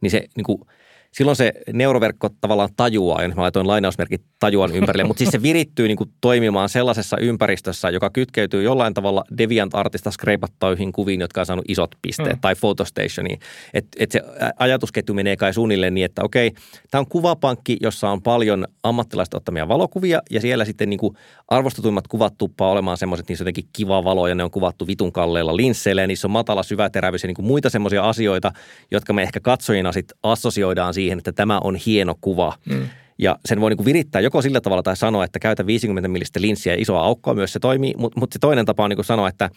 [0.00, 0.58] niin se niin kuin–
[1.16, 5.88] silloin se neuroverkko tavallaan tajuaa, ja mä laitoin lainausmerkit tajuan ympärille, mutta siis se virittyy
[5.88, 11.64] niin kuin toimimaan sellaisessa ympäristössä, joka kytkeytyy jollain tavalla DeviantArtista skreipattaihin kuviin, jotka on saanut
[11.68, 12.40] isot pisteet, mm.
[12.40, 13.38] tai Photostationiin.
[13.74, 14.20] Että et se
[14.58, 16.52] ajatusketju menee kai suunnilleen niin, että okei,
[16.90, 21.16] tämä on kuvapankki, jossa on paljon ammattilaista ottamia valokuvia, ja siellä sitten niin kuin
[21.48, 25.12] arvostetuimmat kuvat tuppaa olemaan semmoiset, niissä on jotenkin kiva valo, ja ne on kuvattu vitun
[25.12, 28.52] kalleilla linsseillä, ja niissä on matala syväterävyys ja niin kuin muita semmoisia asioita,
[28.90, 32.58] jotka me ehkä katsojina sitten assosioidaan siihen, siihen, että tämä on hieno kuva.
[32.64, 32.88] Mm.
[33.18, 36.40] Ja sen voi niin kuin virittää joko sillä tavalla tai sanoa, että käytä 50 millistä
[36.40, 37.94] linssiä ja isoa aukkoa, myös se toimii.
[37.98, 39.50] Mutta mut se toinen tapa on niin kuin sanoa, että,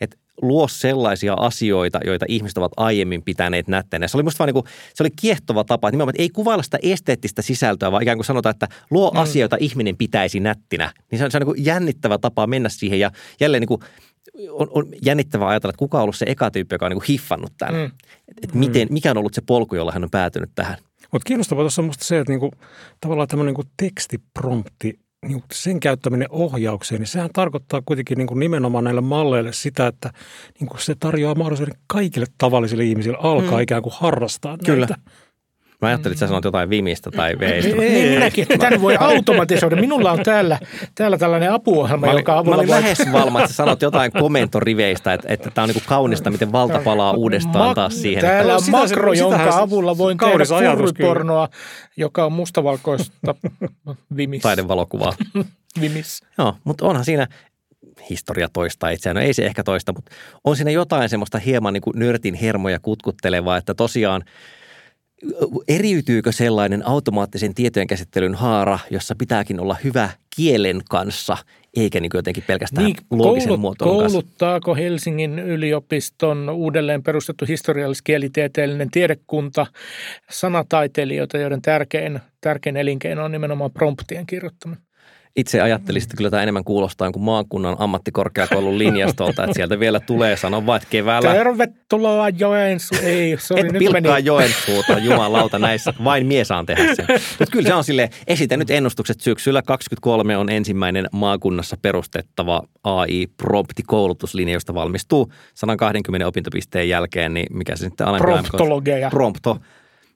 [0.00, 4.08] että luo sellaisia asioita, joita ihmiset ovat aiemmin pitäneet nätteinä.
[4.08, 6.78] Se oli musta vaan niin kuin, se oli kiehtova tapa, että, että ei kuvailla sitä
[6.82, 9.20] esteettistä sisältöä, vaan ikään kuin sanotaan, että luo mm.
[9.20, 10.92] asioita ihminen pitäisi nättinä.
[11.10, 13.80] Niin se on, se on niin kuin jännittävä tapa mennä siihen ja jälleen niin kuin
[14.50, 17.08] on, on jännittävää ajatella, että kuka on ollut se eka tyyppi, joka on niin kuin
[17.08, 17.80] hiffannut tämän.
[17.80, 17.90] Mm.
[18.42, 20.76] Et miten, mikä on ollut se polku, jolla hän on päätynyt tähän.
[21.14, 22.50] Mutta kiinnostavaa tuossa on musta se, että niinku,
[23.00, 24.98] tavallaan tämmöinen niinku tekstiprompti
[25.28, 30.12] niin sen käyttäminen ohjaukseen, niin sehän tarkoittaa kuitenkin niin kuin nimenomaan näille malleille sitä, että
[30.60, 33.62] niin kuin se tarjoaa mahdollisuuden kaikille tavallisille ihmisille alkaa mm.
[33.62, 34.86] ikään kuin harrastaa Kyllä.
[34.86, 35.10] näitä.
[35.82, 37.70] Mä ajattelin, että sä sanoit jotain Vimistä tai Veistä.
[37.82, 39.76] Ei, ei, minäkin, tämän voi automatisoida.
[39.76, 40.58] Minulla on täällä,
[40.94, 42.76] täällä tällainen apuohjelma, Mä olin, joka mä avulla olin voi...
[42.76, 46.78] lähes valma, että sä sanot jotain komentoriveistä, että, että tämä on niin kaunista, miten valta
[46.84, 48.20] palaa uudestaan Ma- taas siihen.
[48.20, 50.44] Täällä Että, on Sitä makro, sitähän jonka se- avulla voin tehdä
[50.76, 51.48] furripornoa,
[51.96, 53.34] joka on mustavalkoista
[54.16, 54.42] vimissä.
[54.48, 55.12] taidevalokuvaa.
[55.80, 56.26] Vimissä.
[56.38, 57.26] Joo, mutta onhan siinä
[58.10, 59.16] historia toista itseään.
[59.16, 60.12] No ei se ehkä toista, mutta
[60.44, 64.22] on siinä jotain semmoista hieman niin kuin nörtin hermoja kutkuttelevaa, että tosiaan
[65.68, 71.36] eriytyykö sellainen automaattisen tietojen käsittelyn haara, jossa pitääkin olla hyvä kielen kanssa,
[71.76, 74.18] eikä niin jotenkin pelkästään niin, loogisen koulut, muotoilun kanssa.
[74.18, 79.66] kouluttaako Helsingin yliopiston uudelleen perustettu historiallis-kielitieteellinen tiedekunta
[80.30, 84.84] sanataiteilijoita, joiden tärkein, tärkein elinkeino on nimenomaan promptien kirjoittaminen?
[85.36, 90.36] Itse ajattelisin, että kyllä tämä enemmän kuulostaa kuin maakunnan ammattikorkeakoulun linjastolta, että sieltä vielä tulee,
[90.36, 92.94] sano vaan, että keväällä Tervetuloa Joensu.
[93.02, 94.26] Ei, sorry, Et nyt pilkkaa meni.
[94.26, 95.94] Joensuuta, jumalauta näissä.
[96.04, 97.06] Vain mies saan tehdä sen.
[97.38, 104.54] Mutta kyllä se on sille esitän nyt ennustukset syksyllä 23 on ensimmäinen maakunnassa perustettava AI-prompti-koulutuslinja,
[104.54, 109.10] josta valmistuu 120 opintopisteen jälkeen, niin mikä se sitten alempi Promptologeja.
[109.10, 109.58] Prompto.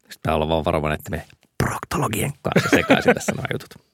[0.08, 1.22] Pitää olla vaan varovainen, että me
[1.64, 3.87] proktologien kanssa sekaisin tässä nämä jutut.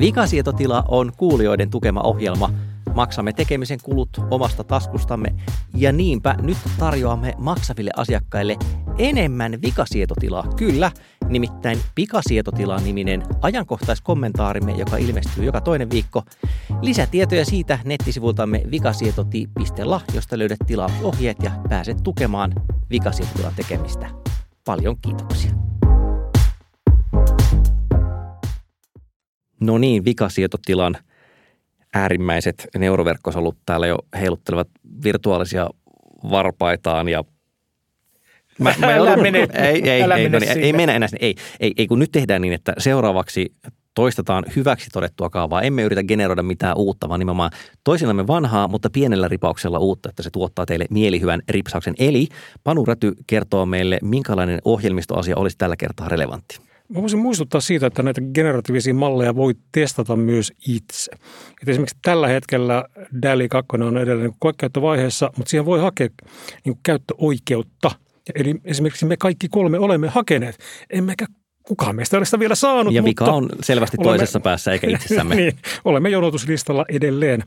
[0.00, 2.50] Vikasietotila on kuulijoiden tukema ohjelma.
[2.94, 5.34] Maksamme tekemisen kulut omasta taskustamme
[5.74, 8.56] ja niinpä nyt tarjoamme maksaville asiakkaille
[8.98, 10.52] enemmän vikasietotilaa.
[10.56, 10.90] Kyllä,
[11.28, 16.22] nimittäin Pikasietotila-niminen ajankohtaiskommentaarimme, joka ilmestyy joka toinen viikko.
[16.80, 22.52] Lisätietoja siitä nettisivultamme vikasietoti.la, josta löydät tilausohjeet ja pääset tukemaan
[22.90, 24.10] vikasietotilan tekemistä.
[24.64, 25.69] Paljon kiitoksia.
[29.60, 30.96] No niin, vikasietotilan
[31.94, 34.68] äärimmäiset neuroverkkosolut täällä jo heiluttelevat
[35.04, 35.70] virtuaalisia
[36.30, 37.24] varpaitaan ja
[38.82, 41.26] Älä joudun- mene- ei, ei, älä ei, mene no niin, ei mennä enää sinne.
[41.26, 43.52] Ei, ei, ei, kun nyt tehdään niin, että seuraavaksi
[43.94, 45.62] toistetaan hyväksi todettua kaavaa.
[45.62, 47.50] Emme yritä generoida mitään uutta, vaan nimenomaan
[47.84, 51.94] toisillamme vanhaa, mutta pienellä ripauksella uutta, että se tuottaa teille mielihyvän ripsauksen.
[51.98, 52.28] Eli
[52.64, 56.69] Panu Räty kertoo meille, minkälainen ohjelmistoasia olisi tällä kertaa relevantti.
[56.94, 61.12] Mä voisin muistuttaa siitä, että näitä generatiivisia malleja voi testata myös itse.
[61.62, 62.84] Et esimerkiksi tällä hetkellä
[63.22, 66.08] DALI 2 on edelleen niin koekäyttövaiheessa, mutta siihen voi hakea
[66.64, 67.90] niin käyttöoikeutta.
[68.34, 70.58] Eli esimerkiksi me kaikki kolme olemme hakeneet,
[70.90, 71.26] emmekä
[71.62, 72.94] kukaan meistä ole sitä vielä saanut.
[72.94, 75.34] Ja mutta vika on selvästi olemme- toisessa päässä eikä itsessämme.
[75.34, 75.52] niin,
[75.84, 77.42] olemme jonotuslistalla edelleen.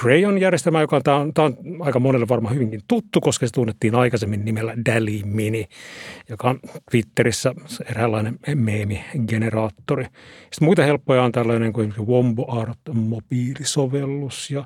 [0.00, 3.94] Crayon-järjestelmää, joka on, tämä on, tämä on aika monelle varmaan hyvinkin tuttu, koska se tunnettiin
[3.94, 5.66] aikaisemmin nimellä Dali Mini,
[6.28, 7.54] joka on Twitterissä
[7.90, 10.04] eräänlainen meemigeneraattori.
[10.04, 14.64] Sitten muita helppoja on tällainen kuin Wombo Art mobiilisovellus ja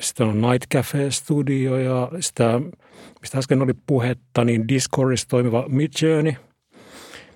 [0.00, 2.60] sitten on Night Cafe Studio ja sitä,
[3.20, 6.32] mistä äsken oli puhetta, niin Discordissa toimiva Midjourney.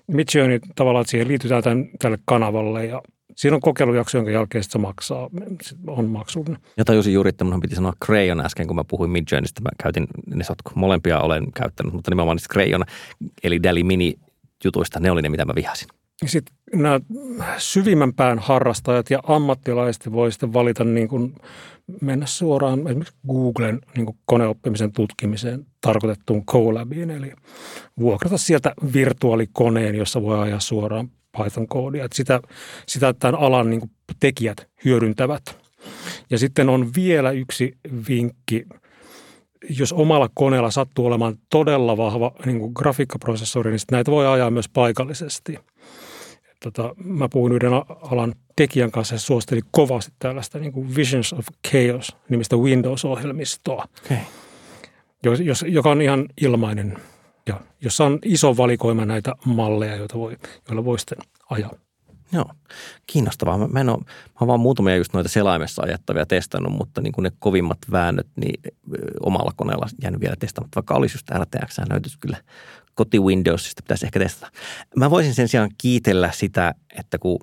[0.07, 3.03] Midjourney tavallaan, että siihen liitytään tämän, tälle kanavalle ja
[3.39, 5.31] siinä on kokeilujakso, jonka jälkeen se maksaa,
[5.87, 6.59] on maksullinen.
[6.77, 9.61] Ja tajusin juuri, että minun piti sanoa Crayon äsken, kun mä puhuin Midjourneystä.
[9.61, 10.71] Mä käytin ne sotku.
[10.75, 12.85] Molempia olen käyttänyt, mutta nimenomaan niistä Crayon,
[13.43, 14.15] eli Dali Mini
[14.65, 15.89] jutuista, ne oli ne, mitä mä vihasin.
[16.27, 17.01] Sitten nämä
[17.59, 21.35] syvimmän pään harrastajat ja ammattilaiset voi sitten valita niin kuin
[22.01, 27.33] mennä suoraan esimerkiksi Googlen niin kuin koneoppimisen tutkimiseen tarkoitettuun Colabiin, eli
[28.01, 32.05] vuokrata sieltä virtuaalikoneen, jossa voi ajaa suoraan Python-koodia.
[32.05, 32.41] Että sitä,
[32.87, 35.59] sitä tämän alan niin kuin tekijät hyödyntävät.
[36.31, 38.67] Ja sitten on vielä yksi vinkki,
[39.71, 44.69] jos omalla koneella sattuu olemaan todella vahva niin kuin grafiikkaprosessori, niin näitä voi ajaa myös
[44.69, 45.59] paikallisesti.
[46.63, 47.73] Tota, mä puhuin yhden
[48.11, 54.17] alan tekijän kanssa ja suositteli kovasti tällaista niin kuin Visions of Chaos nimistä Windows-ohjelmistoa, Okay.
[55.23, 56.99] jos, jos, joka on ihan ilmainen
[57.49, 60.37] ja jossa on iso valikoima näitä malleja, joita voi,
[60.69, 61.19] joilla voi sitten
[61.51, 61.73] ajaa.
[62.33, 62.51] Joo,
[63.07, 63.69] kiinnostavaa.
[63.69, 64.05] Mä, en ole, mä
[64.41, 68.61] oon vaan muutamia just noita selaimessa ajettavia testannut, mutta niin kuin ne kovimmat väännöt, niin
[69.21, 72.37] omalla koneella jäänyt vielä testaamatta, vaikka olisi just RTX, löytyisi kyllä
[72.95, 74.53] koti Windowsista, pitäisi ehkä testata.
[74.97, 77.39] Mä voisin sen sijaan kiitellä sitä, että kun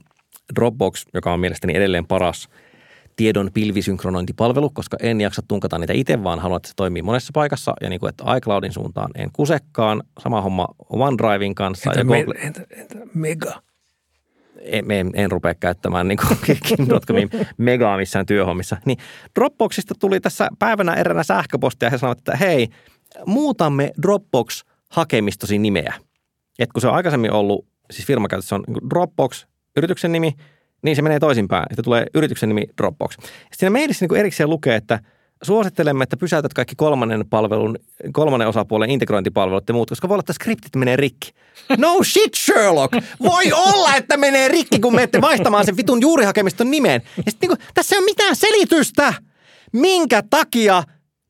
[0.56, 2.50] Dropbox, joka on mielestäni edelleen paras
[3.16, 7.74] tiedon pilvisynkronointipalvelu, koska en jaksa tunkata niitä itse, vaan haluan, että se toimii monessa paikassa.
[7.82, 10.04] Ja niin kuin, että iCloudin suuntaan en kusekkaan.
[10.20, 11.90] Sama homma OneDrivein kanssa.
[11.90, 13.62] Entä, ja me, entä, entä Mega?
[14.66, 16.20] en, en, en rupea käyttämään niin
[16.68, 18.78] Kim.comin megaa missään työhommissa.
[18.86, 18.98] Niin
[19.36, 22.68] Dropboxista tuli tässä päivänä eränä sähköpostia ja he sanoivat, että hei,
[23.26, 25.94] muutamme Dropbox-hakemistosi nimeä.
[26.60, 29.46] Et kun se on aikaisemmin ollut, siis firmakäytössä on niin Dropbox,
[29.78, 30.34] yrityksen nimi,
[30.86, 33.12] niin se menee toisinpäin, että tulee yrityksen nimi Dropbox.
[33.14, 35.00] Sitten siinä mailissa niin erikseen lukee, että–
[35.44, 37.80] suosittelemme, että pysäytät kaikki kolmannen palvelun,
[38.12, 41.32] kolmannen osapuolen integrointipalvelut ja muut, koska voi olla, että skriptit menee rikki.
[41.78, 42.94] No shit, Sherlock!
[43.24, 47.02] Voi olla, että menee rikki, kun menette vaihtamaan sen vitun juurihakemiston nimeen.
[47.26, 49.14] Ja sitten niin tässä ei ole mitään selitystä,
[49.74, 50.84] minkä takia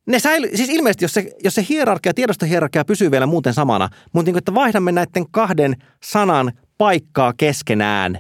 [0.08, 4.32] ne säily, siis ilmeisesti, jos se, jos se hierarkia, tiedostohierarkia pysyy vielä muuten samana, mutta
[4.32, 8.20] niin että vaihdamme näiden kahden sanan paikkaa keskenään.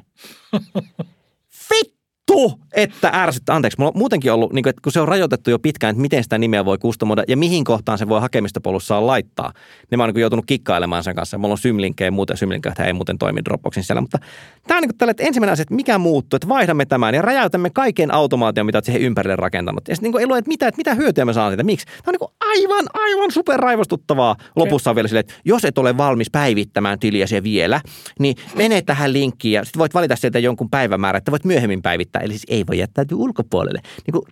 [2.32, 3.56] Vittu, että ärsyttää.
[3.56, 6.02] Anteeksi, mulla on muutenkin ollut, niin kuin, että kun se on rajoitettu jo pitkään, että
[6.02, 9.54] miten sitä nimeä voi kustomoida ja mihin kohtaan se voi hakemistopolussaan laittaa.
[9.92, 11.38] Niin mä oon niin joutunut kikkailemaan sen kanssa.
[11.38, 14.02] Mulla on symlinkkejä ja muuten symlinkkejä ei muuten toimi Dropboxin siellä.
[14.02, 14.20] Mutta
[14.68, 17.70] tämä on niin tälle, että ensimmäinen asia, että mikä muuttuu, että vaihdamme tämän ja räjäytämme
[17.70, 19.88] kaiken automaation, mitä olet siihen ympärille rakentanut.
[19.88, 21.64] Ja sitten niin ei lue, että mitä, että mitä hyötyä me saan siitä.
[21.64, 21.86] Miksi?
[21.86, 24.36] Tämä on niin aivan, aivan super raivostuttavaa.
[24.56, 27.82] Lopussa on vielä silleen, että jos et ole valmis päivittämään tiliäsi vielä,
[28.20, 32.15] niin mene tähän linkkiin ja sitten voit valita sieltä jonkun päivämäärän, että voit myöhemmin päivittää
[32.20, 33.82] Eli siis ei voi jättäytyä ulkopuolelle.
[34.08, 34.26] Niin kuin,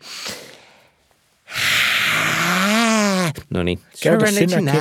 [3.50, 3.80] No niin.
[4.04, 4.72] Käytä sinäkin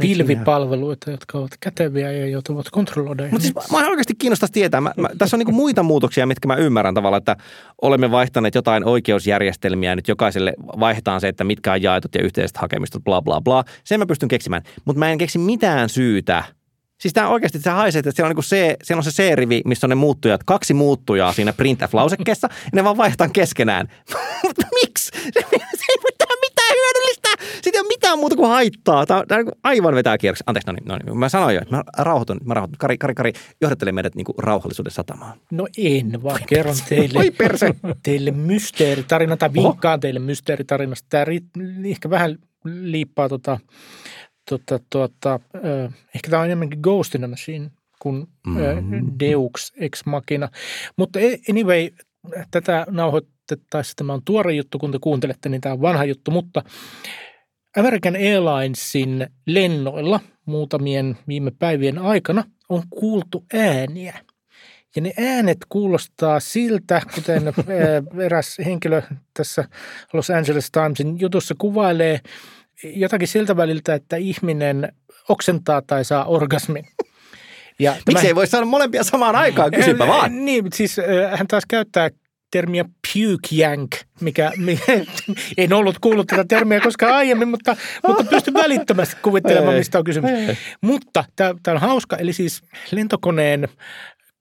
[0.00, 3.22] pilvipalveluita, jotka ovat käteviä ja joutuvat kontrolloida.
[3.30, 4.80] Mutta siis mä oikeasti kiinnostaisi tietää.
[4.80, 7.36] Mä, mä, tässä on niin muita muutoksia, mitkä mä ymmärrän tavallaan, että
[7.82, 9.96] olemme vaihtaneet jotain oikeusjärjestelmiä.
[9.96, 13.64] Nyt jokaiselle vaihdetaan se, että mitkä on jaetut ja yhteiset hakemistot, bla bla bla.
[13.84, 14.62] Sen mä pystyn keksimään.
[14.84, 16.44] Mutta mä en keksi mitään syytä–
[17.02, 19.86] Siis tämä oikeasti se haisee, että siellä on, niin se, siellä on se C-rivi, missä
[19.86, 23.88] on ne muuttujat, kaksi muuttujaa siinä printf-lausekkeessa, ja ne vaan vaihdetaan keskenään.
[24.46, 25.10] Mutta miksi?
[25.14, 25.40] Se,
[25.88, 27.28] ei voi tehdä mitään hyödyllistä.
[27.62, 29.06] Siitä ei ole mitään muuta kuin haittaa.
[29.06, 30.44] Tämä, tämä niin aivan vetää kierroksi.
[30.46, 31.18] Anteeksi, no niin, no niin.
[31.18, 32.40] Mä sanoin jo, että mä rauhoitun.
[32.44, 32.78] Mä rauhoitun.
[32.78, 35.38] Kari, Kari, Kari, johdattele meidät niin kuin rauhallisuuden satamaan.
[35.50, 37.74] No en, vaan kerron teille, Oi perse.
[38.02, 41.06] teille mysteeritarina tai vinkkaan teille mysteeritarinasta.
[41.08, 41.26] Tämä
[41.84, 43.58] ehkä vähän liippaa tota,
[44.50, 47.70] tota, tota, äh, ehkä tämä on enemmänkin Ghost in the Machine
[48.02, 49.12] kuin mm-hmm.
[49.20, 50.48] Deux Ex Machina.
[50.96, 51.90] Mutta e, anyway,
[52.50, 56.62] tätä nauhoitettaessa tämä on tuore juttu, kun te kuuntelette, niin tämä on vanha juttu, mutta
[57.76, 64.18] American Airlinesin lennoilla muutamien viime päivien aikana on kuultu ääniä.
[64.96, 67.42] Ja ne äänet kuulostaa siltä, kuten
[68.24, 69.02] eräs henkilö
[69.34, 69.64] tässä
[70.12, 72.20] Los Angeles Timesin jutussa kuvailee–
[72.84, 74.92] jotakin siltä väliltä, että ihminen
[75.28, 76.84] oksentaa tai saa orgasmin.
[77.78, 80.44] Ja tämä, Miksi ei voi saada molempia samaan aikaan, kysypä vaan.
[80.44, 80.96] Niin, siis
[81.36, 82.10] hän taas käyttää
[82.50, 85.04] termiä puke yank, mikä, mikä
[85.58, 90.30] en ollut kuullut tätä termiä koskaan aiemmin, mutta, mutta pystyn välittömästi kuvittelemaan, mistä on kysymys.
[90.80, 93.68] Mutta tämä on hauska, eli siis lentokoneen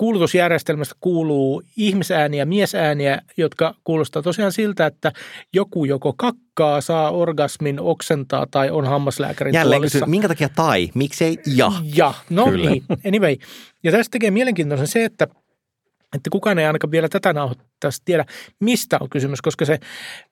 [0.02, 5.12] kuulutusjärjestelmästä kuuluu ihmisääniä, miesääniä, jotka kuulostaa tosiaan siltä, että
[5.54, 10.90] joku joko kakkaa, saa orgasmin, oksentaa tai on hammaslääkärin Jälleen kysyn, minkä takia tai?
[10.94, 11.72] Miksei ja?
[11.96, 12.70] Ja, no Kyllä.
[12.70, 12.84] niin.
[13.08, 13.36] Anyway.
[13.84, 15.28] Ja tästä tekee mielenkiintoisen se, että
[16.16, 18.26] että kukaan ei ainakaan vielä tätä nauhoittaisi tiedä,
[18.60, 19.80] mistä on kysymys, koska se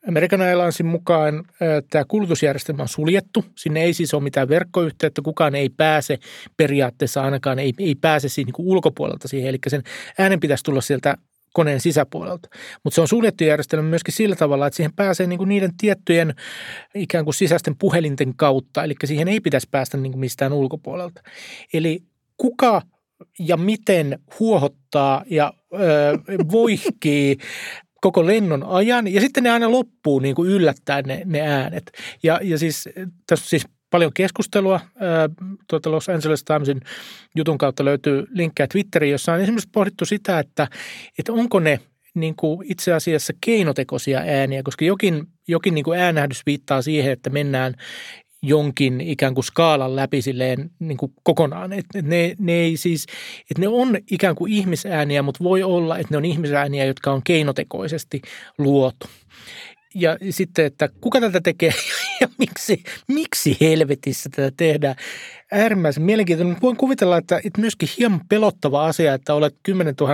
[0.07, 1.43] American Airlinesin mukaan
[1.89, 3.45] tämä kulutusjärjestelmä on suljettu.
[3.57, 6.19] Sinne ei siis ole mitään verkkoyhteyttä, kukaan ei pääse
[6.57, 9.49] periaatteessa ainakaan, ei, ei pääse siinä niin ulkopuolelta siihen.
[9.49, 9.83] Eli sen
[10.17, 11.17] äänen pitäisi tulla sieltä
[11.53, 12.49] koneen sisäpuolelta.
[12.83, 16.35] Mutta se on suljettu järjestelmä myöskin sillä tavalla, että siihen pääsee niinku niiden tiettyjen
[16.95, 21.21] ikään kuin sisäisten puhelinten kautta, eli siihen ei pitäisi päästä niinku mistään ulkopuolelta.
[21.73, 22.03] Eli
[22.37, 22.81] kuka
[23.39, 25.77] ja miten huohottaa ja ö,
[26.51, 27.37] voihkii
[28.01, 31.91] koko lennon ajan ja sitten ne aina loppuu niin kuin yllättäen ne, ne äänet.
[32.23, 32.89] Ja, ja siis
[33.27, 34.79] tässä siis paljon keskustelua.
[35.69, 36.81] Tuota Los Angeles Timesin
[37.35, 40.67] jutun kautta löytyy linkkejä Twitteriin, jossa on esimerkiksi pohdittu sitä, että,
[41.19, 41.79] että onko ne
[42.13, 47.29] niin kuin itse asiassa keinotekoisia ääniä, koska jokin, jokin niin kuin äänähdys viittaa siihen, että
[47.29, 47.73] mennään
[48.41, 51.73] jonkin ikään kuin skaalan läpi silleen niin kuin kokonaan.
[51.73, 53.05] Et ne, ne, ei siis,
[53.51, 57.21] että ne on ikään kuin ihmisääniä, mutta voi olla, että ne on ihmisääniä, jotka on
[57.23, 58.21] keinotekoisesti
[58.57, 59.07] luotu.
[59.95, 61.73] Ja sitten, että kuka tätä tekee
[62.21, 64.95] ja miksi, miksi helvetissä tätä tehdään.
[65.51, 66.57] Äärimmäisen mielenkiintoinen.
[66.61, 70.13] Voin kuvitella, että, että myöskin hieman pelottava asia, että olet 10 000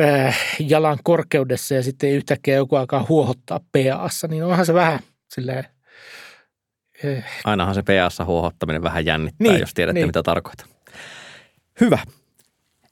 [0.00, 5.00] äh, jalan korkeudessa ja sitten yhtäkkiä joku alkaa huohottaa PAssa, niin onhan se vähän
[5.34, 5.77] silleen.
[7.44, 10.08] Ainahan se PAssa huohottaminen vähän jännittää, niin, jos tiedätte niin.
[10.08, 10.66] mitä tarkoitan.
[11.80, 11.98] Hyvä.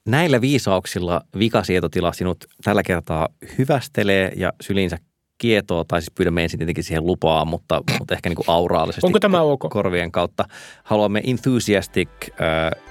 [0.07, 3.29] Näillä viisauksilla vikasietotila sinut tällä kertaa
[3.59, 4.99] hyvästelee ja sylinsä
[5.39, 9.21] kietoa, tai siis pyydämme ensin tietenkin siihen lupaa, mutta, mutta ehkä niin kuin auraalisesti Onko
[9.21, 9.67] tämä ok?
[9.71, 10.45] korvien kautta.
[10.85, 12.83] Haluamme enthusiastic, äh,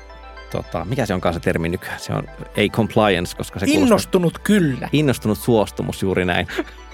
[0.52, 2.00] tota, mikä se on se termi nykyään?
[2.00, 4.90] Se on ei compliance, koska se Innostunut kuulostaa, kyllä.
[4.92, 6.48] Innostunut suostumus, juuri näin.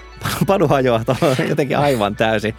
[0.46, 1.04] Padu hajoaa
[1.48, 2.54] jotenkin aivan täysin.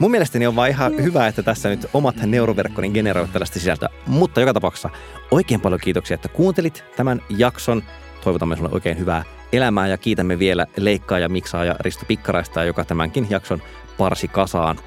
[0.00, 3.88] Mun mielestäni on vaan ihan hyvä, että tässä nyt omat neuroverkkoni generoivat tällaista sisältöä.
[4.06, 4.90] Mutta joka tapauksessa
[5.30, 7.82] oikein paljon kiitoksia, että kuuntelit tämän jakson.
[8.24, 13.62] Toivotamme sinulle oikein hyvää elämää ja kiitämme vielä leikkaaja, miksaaja Risto Pikkaraista, joka tämänkin jakson
[13.98, 14.78] parsi kasaan.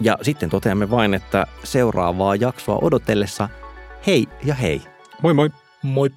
[0.00, 3.48] Ja sitten toteamme vain, että seuraavaa jaksoa odotellessa
[4.06, 4.82] hei ja hei.
[5.22, 5.50] Moi moi.
[5.82, 6.10] Moi.